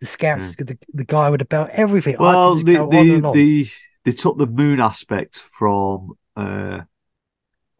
[0.00, 2.16] The scouts, the, the guy with the belt, everything.
[2.18, 3.70] Well, the, go on and the, the,
[4.04, 6.80] they took the moon aspect from uh,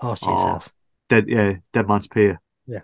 [0.02, 0.70] Last year's oh, house.
[1.08, 2.40] Dead, yeah, Dead Man's Pier.
[2.66, 2.80] Yeah.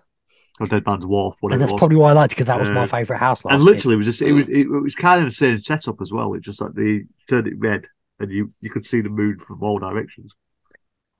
[0.61, 2.59] Or Dead Man's Wharf, whatever and it that's probably why I liked it because that
[2.59, 3.75] was my Uh, favorite house last and year.
[3.75, 6.35] literally, it was just it was it was kind of the same setup as well.
[6.35, 7.87] It's just like they turned it red,
[8.21, 10.33] and you you could see the moon from all directions.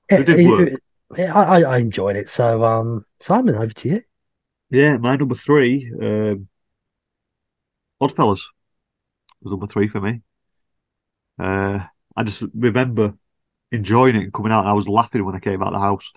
[0.09, 0.69] It, it did work.
[0.69, 0.81] it-
[1.17, 2.29] I, I I enjoyed it.
[2.29, 4.01] So, um, Simon, over to you.
[4.69, 6.49] Yeah, my number three, um,
[7.99, 8.47] Oddfellows
[9.41, 10.21] was number three for me.
[11.39, 11.79] Uh,
[12.15, 13.13] I just remember
[13.71, 15.79] enjoying it and coming out, and I was laughing when I came out of the
[15.79, 16.11] house.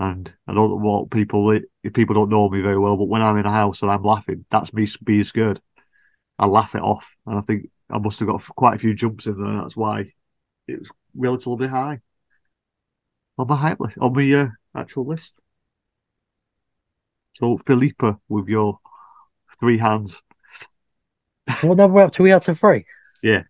[0.00, 1.58] And I don't what people
[1.92, 4.44] people don't know me very well, but when I'm in a house and I'm laughing,
[4.50, 5.60] that's me being scared.
[6.38, 9.26] I laugh it off, and I think I must have got quite a few jumps
[9.26, 9.62] in there.
[9.62, 10.12] That's why
[10.68, 12.00] it was relatively high
[13.38, 15.32] on my hype list, on my uh, actual list.
[17.34, 18.78] So Philippa, with your
[19.58, 20.20] three hands,
[21.62, 22.22] What number we're up to?
[22.22, 22.84] We up to three.
[23.22, 23.42] Yeah.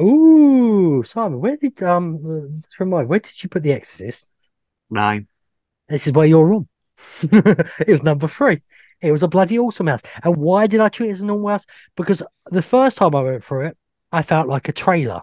[0.00, 4.30] Ooh, Simon, where did um remind where did you put the Exorcist?
[4.88, 5.28] nine.
[5.88, 6.68] This is where you're wrong.
[7.22, 8.62] it was number three.
[9.00, 10.02] It was a bloody awesome house.
[10.22, 11.66] And why did I treat it as a normal house?
[11.96, 13.76] Because the first time I went through it,
[14.12, 15.22] I felt like a trailer.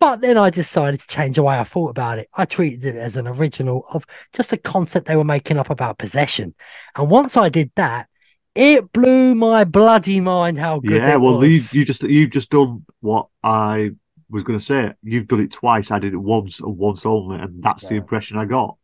[0.00, 2.28] But then I decided to change the way I thought about it.
[2.34, 5.98] I treated it as an original of just a concept they were making up about
[5.98, 6.54] possession.
[6.96, 8.08] And once I did that,
[8.54, 11.74] it blew my bloody mind how good Yeah, it well, you, was.
[11.74, 13.92] you just you've just done what I
[14.30, 14.92] was going to say.
[15.02, 15.90] You've done it twice.
[15.90, 18.76] I did it once and once only, and that's the impression I got.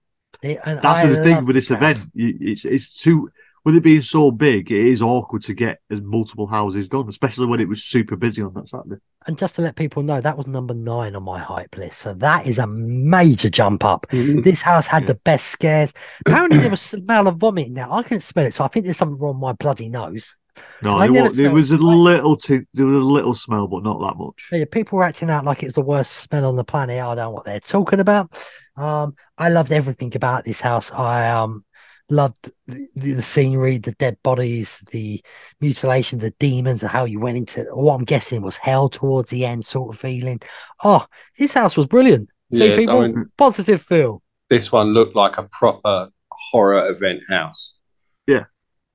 [0.42, 1.78] It- and That's I the thing with this house.
[1.78, 2.10] event.
[2.14, 3.30] It's it's too
[3.68, 4.72] with it being so big.
[4.72, 8.40] It is awkward to get as multiple houses done, especially when it was super busy
[8.40, 8.96] on that Saturday.
[9.26, 11.98] And just to let people know, that was number nine on my hype list.
[11.98, 14.06] So that is a major jump up.
[14.10, 15.92] This house had the best scares.
[16.24, 17.92] Apparently, there was a smell of vomit now.
[17.92, 20.34] I couldn't smell it, so I think there's something wrong with my bloody nose.
[20.82, 24.00] No, there was, there was a little t- there was a little smell, but not
[24.00, 24.48] that much.
[24.50, 27.00] Yeah, people were acting out like it's the worst smell on the planet.
[27.00, 28.34] I don't know what they're talking about.
[28.76, 30.90] Um, I loved everything about this house.
[30.90, 31.64] I um
[32.10, 35.20] loved the, the scenery, the dead bodies, the
[35.60, 39.44] mutilation, the demons, and how you went into what I'm guessing was hell towards the
[39.44, 40.40] end, sort of feeling.
[40.84, 41.04] Oh,
[41.38, 42.28] this house was brilliant.
[42.52, 44.22] See, Yeah, I people, mean- positive feel.
[44.48, 47.78] This one looked like a proper horror event house.
[48.26, 48.44] Yeah,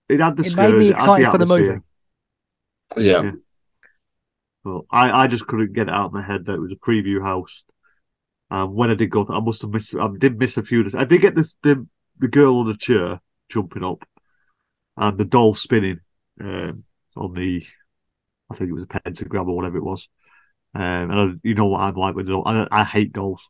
[0.10, 1.80] it had the It made me scares, it had excited for the movie.
[2.98, 3.22] Yeah.
[3.24, 3.32] Yeah.
[4.64, 6.76] Well, I, I just couldn't get it out of my head that it was a
[6.76, 7.64] preview house.
[8.50, 9.94] Um, when I did go, I must have missed.
[9.96, 10.80] I did miss a few.
[10.80, 10.96] Of this.
[10.96, 11.88] I did get the the,
[12.20, 14.04] the girl on the chair jumping up,
[14.98, 16.00] and the doll spinning
[16.42, 16.84] um,
[17.16, 17.66] on the.
[18.52, 20.08] I think it was a pentagram or whatever it was.
[20.76, 22.44] Um, and I, you know what I'm like with dolls.
[22.48, 23.42] I, I hate dolls.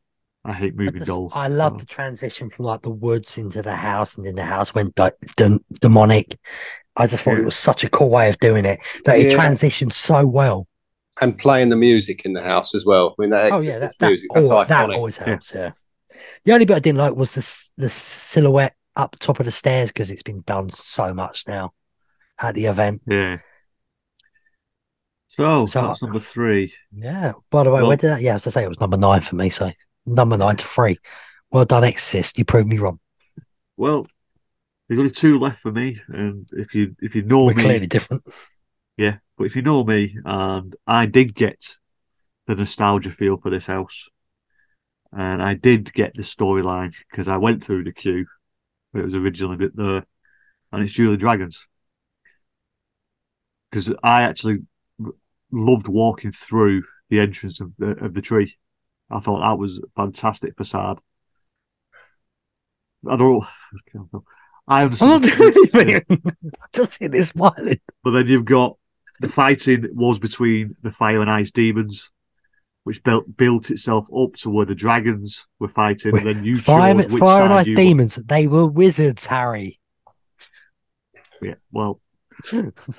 [0.46, 1.32] I hate But moving the- dolls.
[1.36, 4.44] I love So, the transition from like the woods into the house, and then the
[4.46, 6.38] house went di- dem- demonic.
[6.96, 8.80] I just thought it was such a cool way of doing it.
[9.06, 10.68] That it transitioned so well.
[11.22, 13.16] And playing the music in the house as well.
[13.18, 14.96] I mean, that Oh yeah, Exorcist that, that, music, that's oh, that iconic.
[14.96, 15.54] always helps.
[15.54, 15.72] Yeah.
[16.46, 19.90] The only bit I didn't like was the the silhouette up top of the stairs
[19.90, 21.74] because it's been done so much now
[22.40, 23.02] at the event.
[23.08, 23.40] yeah.
[25.30, 26.74] So, oh, So- that's number three.
[26.96, 27.34] Yeah.
[27.50, 28.22] By the way, Well- where did that?
[28.22, 29.50] Yeah, as I say, it was number nine for me.
[29.50, 29.72] So
[30.06, 30.98] number nine to three.
[31.52, 32.38] Well done, Exorcist.
[32.38, 33.00] You proved me wrong.
[33.78, 34.06] Well,
[34.88, 37.88] there's only two left for me, and if you if you know We're me, clearly
[37.88, 38.24] different.
[38.98, 41.78] Yeah, but if you know me, and I did get
[42.46, 44.08] the nostalgia feel for this house,
[45.16, 48.26] and I did get the storyline because I went through the queue.
[48.94, 50.06] It was originally bit there,
[50.72, 51.60] and it's Dueling Dragons.
[53.70, 54.60] Because I actually
[55.52, 58.56] loved walking through the entrance of the of the tree.
[59.10, 61.00] I thought that was a fantastic facade.
[63.10, 63.44] I don't.
[64.68, 65.24] I I'm understand.
[65.24, 66.24] not doing anything.
[66.74, 67.80] Just sitting there smiling.
[68.04, 68.78] But then you've got
[69.20, 72.10] the fighting was between the fire and ice demons,
[72.84, 76.94] which built built itself up to where the dragons were fighting, and then you Fire,
[76.96, 78.16] chose which fire and ice demons.
[78.16, 79.80] They were wizards, Harry.
[81.42, 82.00] Yeah, well,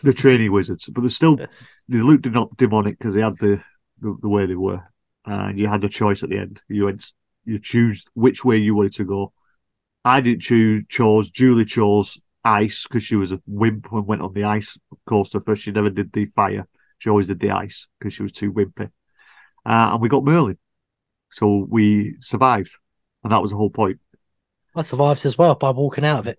[0.02, 1.36] the training wizards, but they're still
[1.88, 3.62] they looked not demonic because they had the,
[4.00, 4.80] the the way they were.
[5.26, 6.60] and you had the choice at the end.
[6.68, 7.12] You went,
[7.44, 9.32] you choose which way you wanted to go.
[10.04, 10.84] I didn't choose.
[10.88, 14.76] Chose Julie chose ice because she was a wimp and went on the ice
[15.06, 15.62] coaster first.
[15.62, 16.66] She never did the fire.
[16.98, 18.90] She always did the ice because she was too wimpy.
[19.66, 20.58] Uh, and we got Merlin,
[21.30, 22.70] so we survived,
[23.22, 23.98] and that was the whole point.
[24.76, 26.36] I survived as well by walking out of it.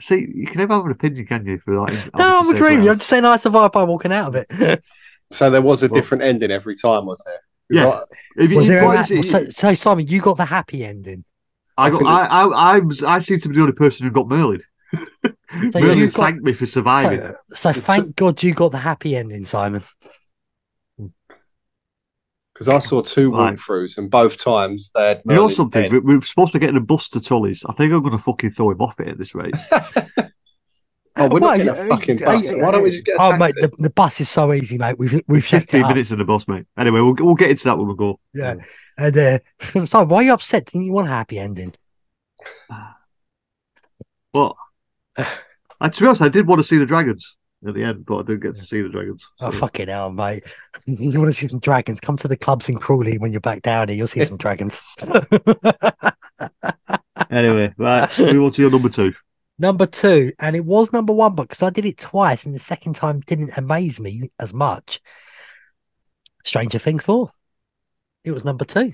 [0.00, 1.58] See, you can never have an opinion, can you?
[1.58, 2.90] For like, No, I'm agreeing with you.
[2.92, 4.84] I'm just saying I survived by walking out of it.
[5.30, 7.40] So there was a Well- different ending every time, was there?
[7.68, 7.86] Yeah.
[8.36, 11.24] Like, Was there you- a, if you- so, so Simon, you got the happy ending.
[11.78, 14.28] I got, I, I, I was, I seem to be the only person who got
[14.28, 14.62] Merlin.
[15.24, 15.32] So
[15.80, 17.34] Merlin you got- thanked me for surviving.
[17.54, 19.82] So, so thank God you got the happy ending, Simon.
[22.56, 23.54] Because I saw two Right.
[23.54, 25.82] walkthroughs, and both times they had you know something?
[25.82, 25.92] head.
[25.92, 27.62] We, we were supposed to get in a bus to Tully's.
[27.68, 29.54] I think I'm going to fucking throw him off it at this rate.
[31.18, 32.52] Oh, we're Well, not getting a fucking bus.
[32.52, 34.98] Why don't we just get a Oh, mate, the, the bus is so easy, mate.
[34.98, 36.66] We've we've 15 minutes in the bus, mate.
[36.76, 38.20] Anyway, we'll, we'll get into that when we go.
[38.34, 38.56] Yeah.
[38.98, 39.38] And uh,
[39.86, 40.66] Simon, why are you upset?
[40.66, 41.72] Didn't you want a happy ending?
[44.32, 44.52] But
[45.16, 45.24] uh,
[45.90, 47.34] to be honest, I did want to see the dragons
[47.68, 49.24] at the end, but I didn't get to see the dragons.
[49.40, 50.44] Oh, fucking hell, mate.
[50.86, 52.00] You want to see some dragons?
[52.00, 53.96] Come to the clubs in Crawley when you're back down here.
[53.96, 54.80] You'll see some dragons.
[57.30, 59.12] Anyway, right, move on to your number two.
[59.58, 62.58] number two, and it was number one, but because I did it twice and the
[62.60, 65.00] second time didn't amaze me as much.
[66.44, 67.30] Stranger Things 4.
[68.24, 68.92] It was number two.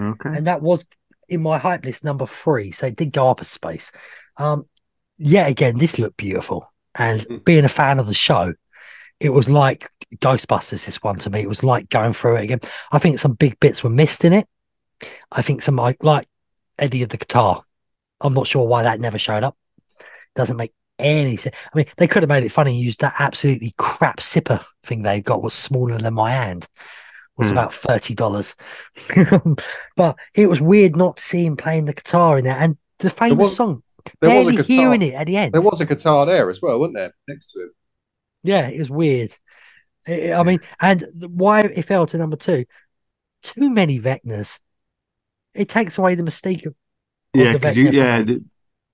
[0.00, 0.30] Okay.
[0.30, 0.86] and that was
[1.28, 2.70] in my hype list number three.
[2.72, 3.92] So it did go up a space.
[4.36, 4.66] Um,
[5.18, 7.44] yet again, this looked beautiful, and Mm.
[7.44, 8.54] being a fan of the show,
[9.20, 10.86] it was like Ghostbusters.
[10.86, 12.60] This one to me, it was like going through it again.
[12.92, 14.46] I think some big bits were missed in it.
[15.32, 16.28] I think some like like
[16.78, 17.62] Eddie of the guitar.
[18.20, 19.56] I'm not sure why that never showed up.
[20.34, 21.54] Doesn't make any sense.
[21.72, 22.72] I mean, they could have made it funny.
[22.72, 26.68] and Used that absolutely crap sipper thing they got was smaller than my hand.
[27.36, 27.58] Was Hmm.
[27.58, 28.56] about thirty dollars,
[29.96, 32.56] but it was weird not to see him playing the guitar in there.
[32.56, 33.82] And the famous was- song,
[34.20, 34.66] There was barely a guitar.
[34.66, 35.52] hearing it at the end.
[35.52, 37.12] There was a guitar there as well, wasn't there?
[37.28, 37.70] Next to him.
[38.42, 39.34] Yeah, it was weird.
[40.06, 42.64] I I mean, and why it fell to number two?
[43.42, 44.58] Too many Vecnas.
[45.54, 46.74] It takes away the mystique of,
[47.34, 48.44] of Yeah, the 'cause you, yeah, the,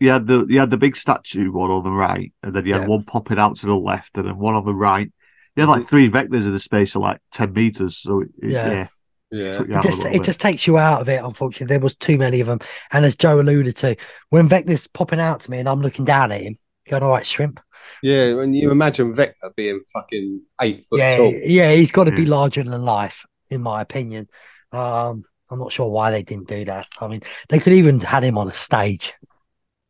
[0.01, 2.73] you had the you had the big statue one on the right, and then you
[2.75, 2.89] had Yeah.
[2.89, 5.13] one popping out to the left, and then one on the right.
[5.57, 7.99] You had like three Vecnas in the space of like ten meters.
[7.99, 8.71] So it, it- Yeah.
[8.73, 8.87] yeah,
[9.31, 9.63] Yeah.
[9.63, 10.23] it just it bit.
[10.23, 11.23] just takes you out of it.
[11.25, 12.61] Unfortunately, there was too many of them.
[12.93, 13.97] And as Joe alluded to,
[14.31, 16.57] when Vecna's popping out to me and I'm looking down at him,
[16.89, 17.61] going, "All right, shrimp."
[18.03, 21.33] Yeah, when you imagine Vecna being fucking eight foot yeah, tall.
[21.45, 22.31] yeah, he's got to be Yeah.
[22.31, 24.29] larger than life, in my opinion.
[24.73, 26.87] Um, I'm not sure why they didn't do that.
[27.01, 29.15] I mean, they could even had him on a stage,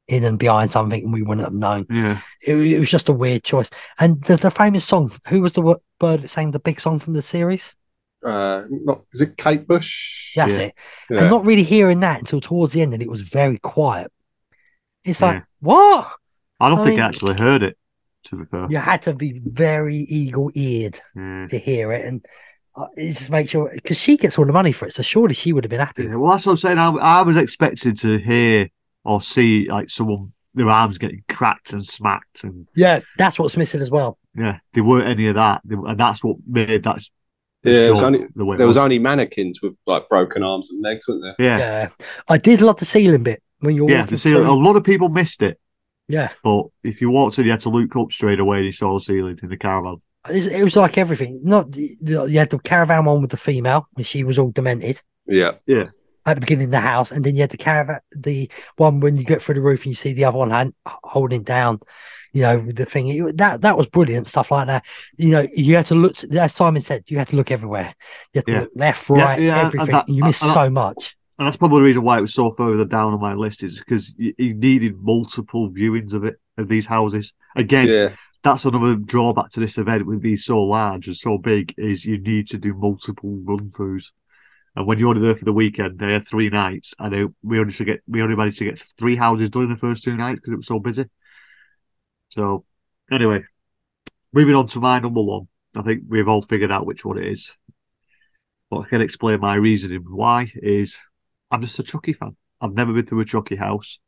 [0.09, 1.87] in and behind something, and we wouldn't have known.
[1.91, 2.21] yeah.
[2.43, 3.71] It, it was just a weird choice.
[3.99, 7.13] And the, the famous song, who was the bird that sang the big song from
[7.15, 7.75] the series?
[8.25, 10.33] Uh, not is it Kate Bush?
[10.37, 10.65] That's Yeah.
[10.65, 10.75] it.
[11.11, 11.21] Yeah.
[11.23, 14.11] And not really hearing that until towards the end, and it was very quiet.
[15.05, 15.43] It's like, Yeah.
[15.61, 16.09] what?
[16.61, 17.77] I don't I think mean- I actually heard it.
[18.29, 21.45] To be fair, You had to be very eagle eared yeah.
[21.51, 22.07] to hear it.
[22.07, 22.25] And
[22.75, 24.95] uh, it just makes sure, because she gets all the money for it.
[24.95, 26.05] So surely she would have been happy.
[26.05, 26.79] Yeah, well, that's what I'm saying.
[26.79, 28.71] I, I was expecting to hear
[29.05, 33.83] or see like someone their arms getting cracked and smacked, and Yeah, that's what's missing
[33.83, 34.19] as well.
[34.35, 37.03] yeah, there weren't any of that, They- and that's what made that.
[37.65, 40.81] The Yeah, it was only- the There was only mannequins with like broken arms and
[40.83, 41.35] legs, weren't there?
[41.39, 41.89] yeah, Yeah.
[42.29, 44.01] I did love the ceiling bit when you're yeah.
[44.01, 45.59] walking You see, a lot of people missed it,
[46.09, 46.29] Yeah.
[46.45, 48.95] but if you walked in, you had to look up straight away and you saw
[48.95, 49.97] the ceiling in the caravan.
[50.29, 51.41] It's- It was like everything.
[51.45, 54.51] Not the- the- you had the caravan one with the female and she was all
[54.51, 55.53] demented Yeah.
[55.67, 55.85] Yeah
[56.27, 59.15] at the beginning of the house, and then you had the caravan, the one when
[59.15, 61.79] you get through the roof and you see the other one hand, holding down.
[62.35, 64.85] You know with the thing It- that that was brilliant stuff like that.
[65.17, 66.23] You know you had to look.
[66.35, 67.95] As Simon said, you had to look everywhere.
[68.35, 68.61] You had to Yeah.
[68.63, 69.93] look left, right, yeah, and everything.
[69.93, 71.17] that- you missed and I- so much.
[71.39, 73.79] And that's probably the reason why it was so further down on my list is
[73.79, 77.33] because you, you needed multiple viewings of it of these houses.
[77.57, 78.11] Again, Yeah.
[78.45, 82.19] that's another drawback to this event with being so large and so big is you
[82.19, 84.07] need to do multiple run throughs.
[84.77, 87.61] And when you're only there for the weekend, they had three nights, and they, we
[87.61, 90.17] only to get we only managed to get three houses done in the first two
[90.17, 91.05] nights because it was so busy.
[92.35, 92.65] So,
[93.13, 93.45] anyway,
[94.33, 95.47] moving on to my number one.
[95.77, 97.53] I think we've all figured out which one it is.
[98.71, 100.97] But I can explain my reasoning why is
[101.53, 102.37] I'm just a Chucky fan.
[102.61, 104.01] I've never been to a Chucky house.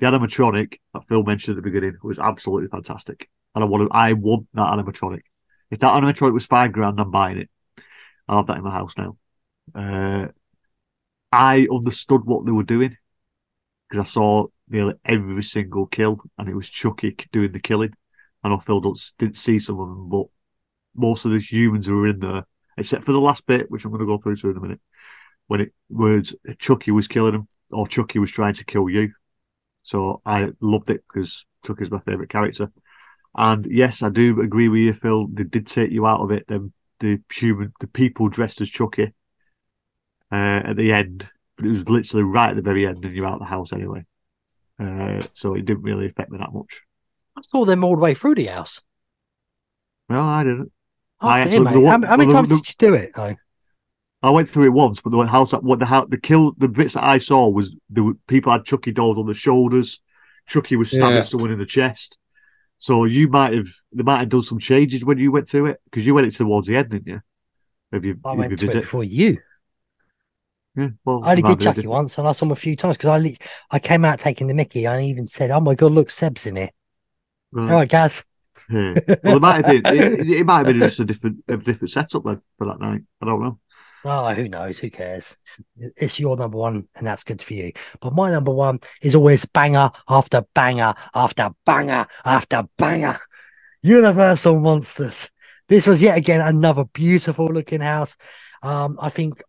[0.00, 3.96] The animatronic that Phil mentioned at the beginning was absolutely fantastic, and I want to,
[3.96, 5.22] I want that animatronic.
[5.70, 7.48] If that animatronic was five grand, I'm buying it.
[8.28, 9.16] I have that in my house now.
[9.74, 10.26] Uh,
[11.32, 12.96] I understood what they were doing
[13.88, 17.94] because I saw nearly every single kill, and it was Chucky doing the killing.
[18.42, 20.26] And I Phil don't, didn't see some of them, but
[20.94, 22.44] most of the humans who were in there
[22.76, 24.80] except for the last bit, which I'm going to go through to in a minute,
[25.46, 29.12] when it was Chucky was killing them, or Chucky was trying to kill you.
[29.82, 32.70] So I loved it because Chucky's my favourite character.
[33.36, 35.26] And yes, I do agree with you, Phil.
[35.28, 36.46] They did take you out of it.
[36.48, 39.12] Them the human, the people dressed as Chucky
[40.32, 43.26] uh, at the end, but it was literally right at the very end, and you're
[43.26, 44.04] out of the house anyway.
[44.78, 46.82] Uh, so it didn't really affect me that much.
[47.36, 48.82] I saw them all the way through the house.
[50.08, 50.72] Well, I didn't.
[51.20, 51.72] Oh, I dear, mate.
[51.72, 53.12] the How, one- how many times the- did you do it?
[53.14, 53.36] Though?
[54.22, 56.94] I went through it once, but the house, what the house, the kill, the bits
[56.94, 60.00] that I saw was the people had Chucky dolls on the shoulders.
[60.48, 61.22] Chucky was stabbing Yeah.
[61.24, 62.18] someone in the chest.
[62.78, 65.80] So you might have, they might have done some changes when you went through it
[65.84, 67.20] because you went it towards the end, didn't you?
[67.92, 69.38] Of your, I went your to it before you.
[70.76, 72.96] Yeah, well, I only did be Chucky once, and I saw him a few times
[72.96, 74.84] because I lit- I came out taking the Mickey.
[74.84, 76.70] and I even said, "Oh my god, look, Seb's in here."
[77.52, 77.70] Right.
[77.70, 78.24] All right, Gaz.
[78.70, 78.94] Yeah.
[79.24, 79.94] Well, it might have been.
[79.96, 83.02] It, it might have been just a different, a different setup then for that night.
[83.22, 83.58] I don't know.
[84.04, 84.78] Oh, who knows?
[84.78, 85.38] Who cares?
[85.76, 87.72] It's- It's your number one, and that's good for you.
[88.00, 93.18] But my number one is always banger after banger after banger after banger.
[93.82, 95.30] Universal Monsters.
[95.68, 98.16] This was yet again another beautiful looking house.
[98.62, 99.42] Um, I think,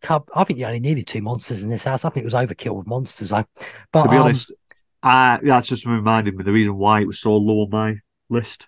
[0.00, 0.28] Cub.
[0.34, 2.04] I think you only needed two monsters in this house.
[2.04, 3.44] I think it was overkill with monsters, though.
[3.92, 4.52] But To be um, honest,
[5.02, 7.96] I that's just reminded me the reason why it was so low on my
[8.28, 8.66] list.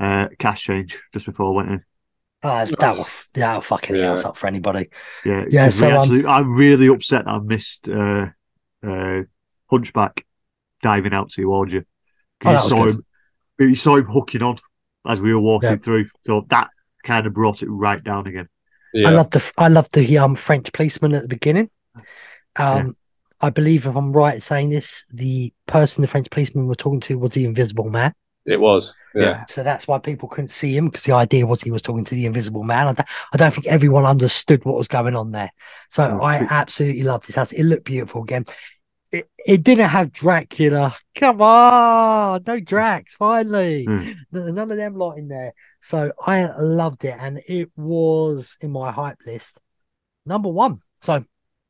[0.00, 1.84] Uh, cash change just before I went in.
[2.42, 4.10] uh, that will that will fucking the Yeah.
[4.10, 4.88] house up for anybody.
[5.24, 8.28] Yeah, Yeah, 'cause we so, um, I'm really upset that I missed uh,
[8.86, 9.22] uh,
[9.70, 10.24] Hunchback
[10.82, 11.84] diving out towards you.
[12.40, 13.04] 'Cause Oh, that you was saw him,
[13.58, 14.58] you saw him hooking on
[15.06, 15.76] as we were walking Yeah.
[15.76, 16.08] through.
[16.26, 16.70] So that
[17.04, 18.48] kind of brought it right down again.
[18.94, 21.70] I love the I love the um French policeman at the beginning.
[22.56, 22.96] Um,
[23.40, 27.00] I believe if I'm right in saying this, the person the French policeman were talking
[27.00, 28.12] to was the Invisible Man.
[28.46, 28.94] It was.
[29.14, 29.44] Yeah.
[29.48, 32.14] So that's why people couldn't see him because the idea was he was talking to
[32.14, 32.88] the Invisible Man.
[32.88, 35.50] I don't, I don't think everyone understood what was going on there.
[35.88, 37.52] So Mm, I but- absolutely loved this house.
[37.52, 38.46] It looked beautiful again.
[39.12, 40.94] It, it didn't have Dracula.
[41.16, 43.14] Come on, no Drax.
[43.14, 44.14] Finally, Mm.
[44.32, 45.52] None of them lot in there.
[45.82, 49.58] So I loved it, and it was in my hype list
[50.26, 50.80] number one.
[51.00, 51.24] So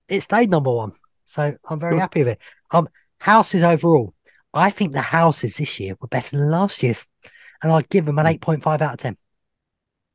[0.08, 0.92] it stayed number one.
[1.26, 2.38] So I'm very happy with it.
[2.72, 2.88] Um,
[3.18, 4.14] houses overall,
[4.52, 7.06] I think the houses this year were better than last year's,
[7.62, 8.30] and I'd give them an Mm.
[8.30, 9.16] eight point five out of ten.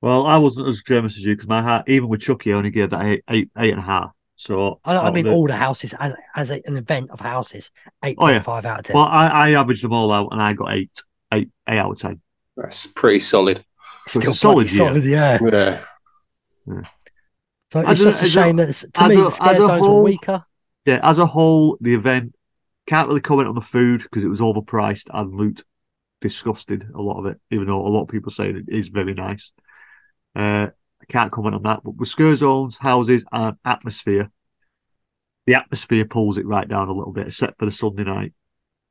[0.02, 2.70] Well, I wasn't as generous as you because my heart, even with Chucky, I only
[2.70, 4.12] gave that eight, eight, eight and a half.
[4.36, 7.72] So I, I mean, all the houses as as a, an event of houses,
[8.04, 8.34] eight Oh, yeah.
[8.34, 8.96] point five out of ten.
[8.96, 10.92] well, I, I averaged them all out and I got eight,
[11.34, 12.22] eight, eight out of ten.
[12.58, 13.65] That's pretty solid.
[14.08, 14.78] So Still it's a solid year.
[14.78, 15.38] solid, yeah.
[16.68, 16.82] Yeah.
[17.72, 19.58] So it's a- just a a- shame that it's- to me a- the scare as
[19.60, 20.46] a zones were weaker.
[20.86, 22.36] Yeah, as a whole, the event
[22.88, 25.64] can't really comment on the food because it was overpriced and loot
[26.22, 26.88] disgusted.
[26.94, 29.52] A lot of it, even though a lot of people say it is very nice.
[30.36, 30.68] Uh,
[31.02, 31.82] I can't comment on that.
[31.84, 34.32] But with scare zones, houses, and atmosphere,
[35.48, 38.34] the atmosphere pulls it right down a little bit, except for the Sunday night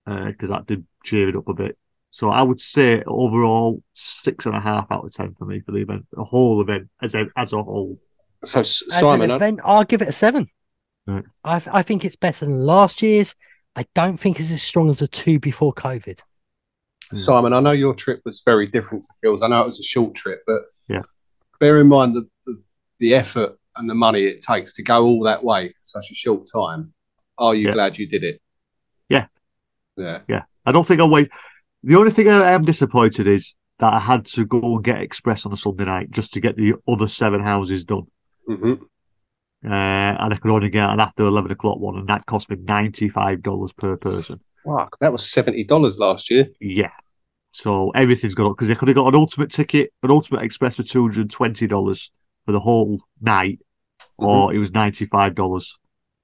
[0.06, 1.78] because that did cheer it up a bit.
[2.14, 5.72] So I would say overall six and a half out of ten for me for
[5.72, 7.98] the event, the whole event as a as a whole.
[8.44, 10.48] So As Simon, an I- event, I'll give it a seven.
[11.08, 11.24] Right.
[11.42, 13.34] I I think it's better than last year's.
[13.74, 16.20] I don't think it's as strong as the two before COVID.
[17.10, 17.16] Hmm.
[17.16, 19.42] Simon, I know your trip was very different to Phil's.
[19.42, 21.02] I know it was a short trip, but Yeah.
[21.58, 22.62] bear in mind the, the,
[23.00, 26.14] the effort and the money it takes to go all that way for such a
[26.14, 26.92] short time.
[27.38, 27.72] Are you Yeah.
[27.72, 28.40] glad you did it?
[29.08, 29.26] Yeah.
[29.96, 30.20] Yeah.
[30.28, 30.42] Yeah.
[30.64, 31.28] I don't think I'll wait.
[31.84, 35.44] The only thing I am disappointed is that I had to go and get Express
[35.44, 38.06] on a Sunday night just to get the other seven houses done.
[38.46, 38.74] hmm
[39.64, 39.68] Uh,
[40.20, 43.72] and I could only get an after 11 o'clock one, and that cost me $95
[43.76, 44.36] per person.
[44.64, 46.48] Fuck, that was seventy dollars last year.
[46.60, 46.90] Yeah.
[47.52, 50.76] So everything's gone up because I could have got an ultimate ticket, an ultimate express
[50.76, 52.10] for $220
[52.46, 53.60] for the whole night,
[54.18, 55.76] or it was $95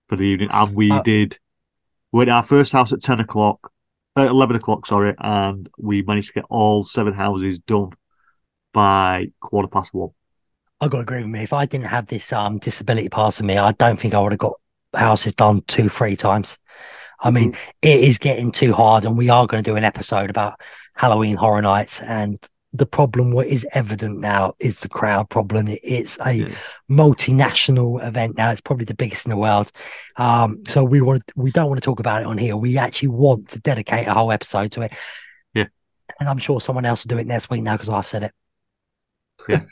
[0.08, 0.48] for the evening.
[0.50, 1.38] And we Uh, did,
[2.12, 3.70] we had our first house at 10 o'clock,
[4.20, 7.90] uh, 11 o'clock, sorry, and we managed to get all seven houses done
[8.72, 10.10] by quarter past one.
[10.80, 11.42] I got to agree with me.
[11.42, 14.32] If I didn't have this um disability pass in me, I don't think I would
[14.32, 14.54] have got
[14.94, 16.58] houses done two, three times.
[17.22, 20.30] I mean, it is getting too hard, and we are going to do an episode
[20.30, 20.58] about
[20.94, 22.00] Halloween Horror Nights.
[22.00, 22.38] And
[22.72, 25.66] the problem, what is evident now, is the crowd problem.
[25.82, 26.48] It's a Yeah.
[26.88, 28.50] multinational event now.
[28.52, 29.72] It's probably the biggest in the world.
[30.16, 32.56] Um, so we want we don't want to talk about it on here.
[32.56, 34.92] We actually want to dedicate a whole episode to it.
[35.52, 35.66] Yeah.
[36.20, 38.32] and I'm sure someone else will do it next week now because I've said it.
[39.48, 39.62] Yeah,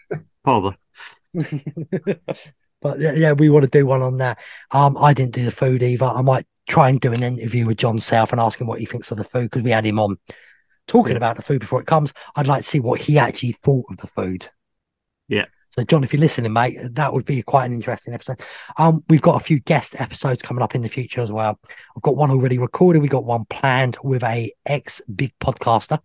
[0.43, 0.77] probably.
[1.35, 4.39] but yeah, yeah, we want to do one on that.
[4.73, 6.07] Um, I didn't do the food either.
[6.07, 8.87] I might try and do an interview with John South and ask him what he
[8.87, 10.17] thinks of the food because we had him on
[10.89, 11.19] talking Yeah.
[11.19, 12.13] about the food before it comes.
[12.35, 14.49] I'd like to see what he actually thought of the food.
[15.29, 15.45] Yeah.
[15.71, 18.41] So, John, if you're listening, mate, that would be quite an interesting episode.
[18.79, 21.61] Um, we've got a few guest episodes coming up in the future as well.
[21.95, 23.03] I've got one already recorded.
[23.03, 26.01] We got one planned with a ex big podcaster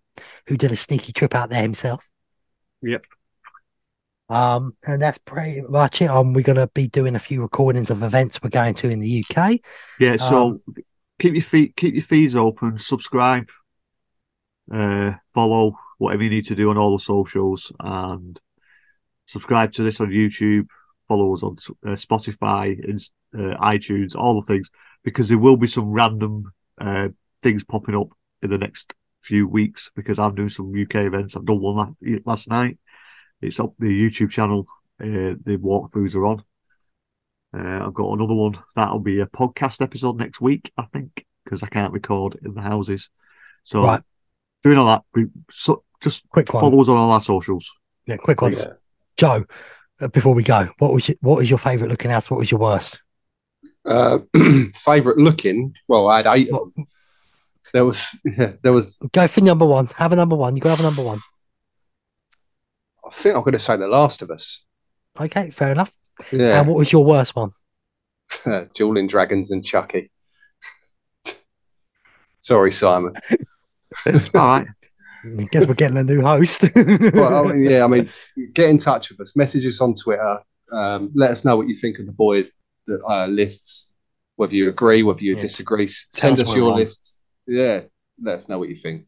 [0.46, 2.08] who did a sneaky trip out there himself.
[2.82, 3.04] Yep.
[4.28, 6.08] Um, and that's pretty much it.
[6.10, 9.24] Um, we're gonna be doing a few recordings of events we're going to in the
[9.28, 9.60] UK.
[9.98, 10.62] Yeah, so Um,
[11.18, 13.48] keep your feet keep your feeds open, subscribe,
[14.72, 18.38] uh, follow whatever you need to do on all the socials, and
[19.26, 20.66] subscribe to this on YouTube.
[21.08, 21.56] Follow us on
[21.86, 22.78] uh, Spotify,
[23.34, 24.70] uh, iTunes, all the things,
[25.02, 27.08] because there will be some random uh,
[27.42, 28.08] things popping up
[28.42, 29.90] in the next few weeks.
[29.94, 31.36] Because I'm doing some UK events.
[31.36, 32.78] I've done one last, last night.
[33.42, 34.66] It's up the YouTube channel.
[35.00, 36.42] Uh, the walkthroughs are on.
[37.56, 38.58] Uh, I've got another one.
[38.74, 42.62] That'll be a podcast episode next week, I think, because I can't record in the
[42.62, 43.10] houses.
[43.62, 44.02] So Right.
[44.64, 47.70] Doing all that, we, so, just Quick one, follow us on all our socials.
[48.06, 48.64] yeah, quick ones.
[48.66, 48.72] Yeah.
[49.16, 49.44] Joe,
[50.00, 52.30] uh, before we go, what was your, what was your favourite looking house?
[52.30, 53.00] What was your worst?
[53.84, 54.18] Uh,
[54.74, 55.74] favorite looking?
[55.88, 56.48] Well, I had eight.
[56.50, 56.86] of What-
[57.72, 58.98] There was, yeah, there was.
[59.12, 59.86] Go for number one.
[59.96, 60.54] Have a number one.
[60.56, 61.20] You got to have a number one.
[63.06, 64.64] I think I'm going to say The Last of Us.
[65.20, 65.94] Okay, fair enough.
[66.32, 67.50] Yeah, And what was your worst one?
[68.74, 70.10] Dueling Dragons and Chucky.
[72.40, 73.14] Sorry, Simon.
[74.06, 74.66] all right.
[75.24, 76.64] I guess we're getting a new host.
[77.14, 78.10] well, I mean, yeah, I mean,
[78.52, 79.34] get in touch with us.
[79.36, 80.38] Message us on Twitter.
[80.70, 82.52] Um, let us know what you think of the boys'
[82.86, 83.92] the, uh, lists.
[84.36, 85.86] Whether you agree, whether you Yeah, disagree.
[85.86, 87.22] tell Send us us your lists.
[87.46, 87.82] Yeah,
[88.22, 89.06] let us know what you think.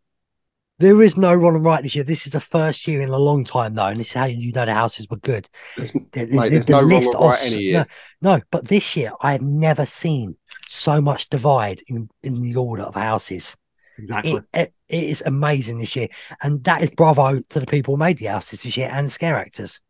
[0.79, 2.05] there is no wrong and right this year.
[2.05, 4.53] This is the first year in a long time, though, and this is how you
[4.53, 5.49] know the houses were good.
[5.77, 7.87] There's, The- mate, there's the no wrong or right of- any year.
[8.23, 10.37] No, no, but this year I have never seen
[10.67, 13.57] so much divide in, in the order of houses.
[13.99, 14.41] Exactly.
[14.53, 16.09] It, it, is amazing this year,
[16.43, 19.37] and that is bravo to the people who made the houses this year and scare
[19.37, 19.81] actors.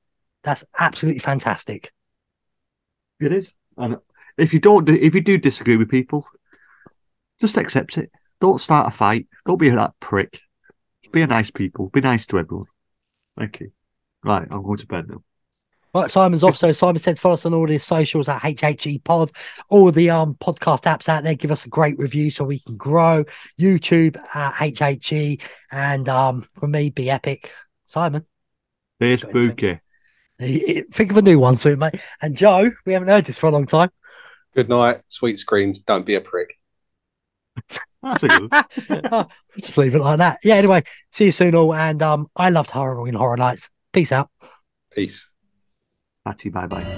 [0.42, 1.92] That's absolutely fantastic.
[3.20, 3.52] It is.
[3.76, 3.96] And
[4.38, 6.26] if you don't, if you do disagree with people,
[7.40, 8.11] just accept it.
[8.40, 9.26] Don't start a fight.
[9.46, 10.40] Don't be that prick.
[11.12, 11.88] Be a nice people.
[11.88, 12.66] Be nice to everyone.
[13.38, 13.72] Thank you.
[14.24, 15.22] Right, I'm going to bed now.
[15.97, 16.59] Right, Simon's off.
[16.59, 19.32] So Simon said follow us on all the socials at HHE Pod,
[19.70, 21.34] all the um podcast apps out there.
[21.34, 23.24] Give us a great review so we can grow.
[23.59, 25.40] YouTube at HHE,
[25.72, 27.51] and um for me, be epic.
[27.86, 28.26] Simon,
[29.01, 29.80] It's spooky.
[30.38, 31.99] think of a new one soon, mate.
[32.20, 33.88] And Joe, we haven't heard this for a long time.
[34.55, 35.78] Good night, sweet screams.
[35.78, 36.59] Don't be a prick.
[38.03, 38.51] That's a good.
[39.11, 39.26] Oh,
[39.59, 40.40] just leave it like that.
[40.44, 40.57] Yeah.
[40.57, 40.82] Anyway,
[41.12, 41.74] see you soon, all.
[41.74, 43.70] And um, I loved Halloween Horror Nights.
[43.94, 44.28] Peace out.
[44.92, 45.30] Peace.
[46.27, 46.89] Patty, bye bye.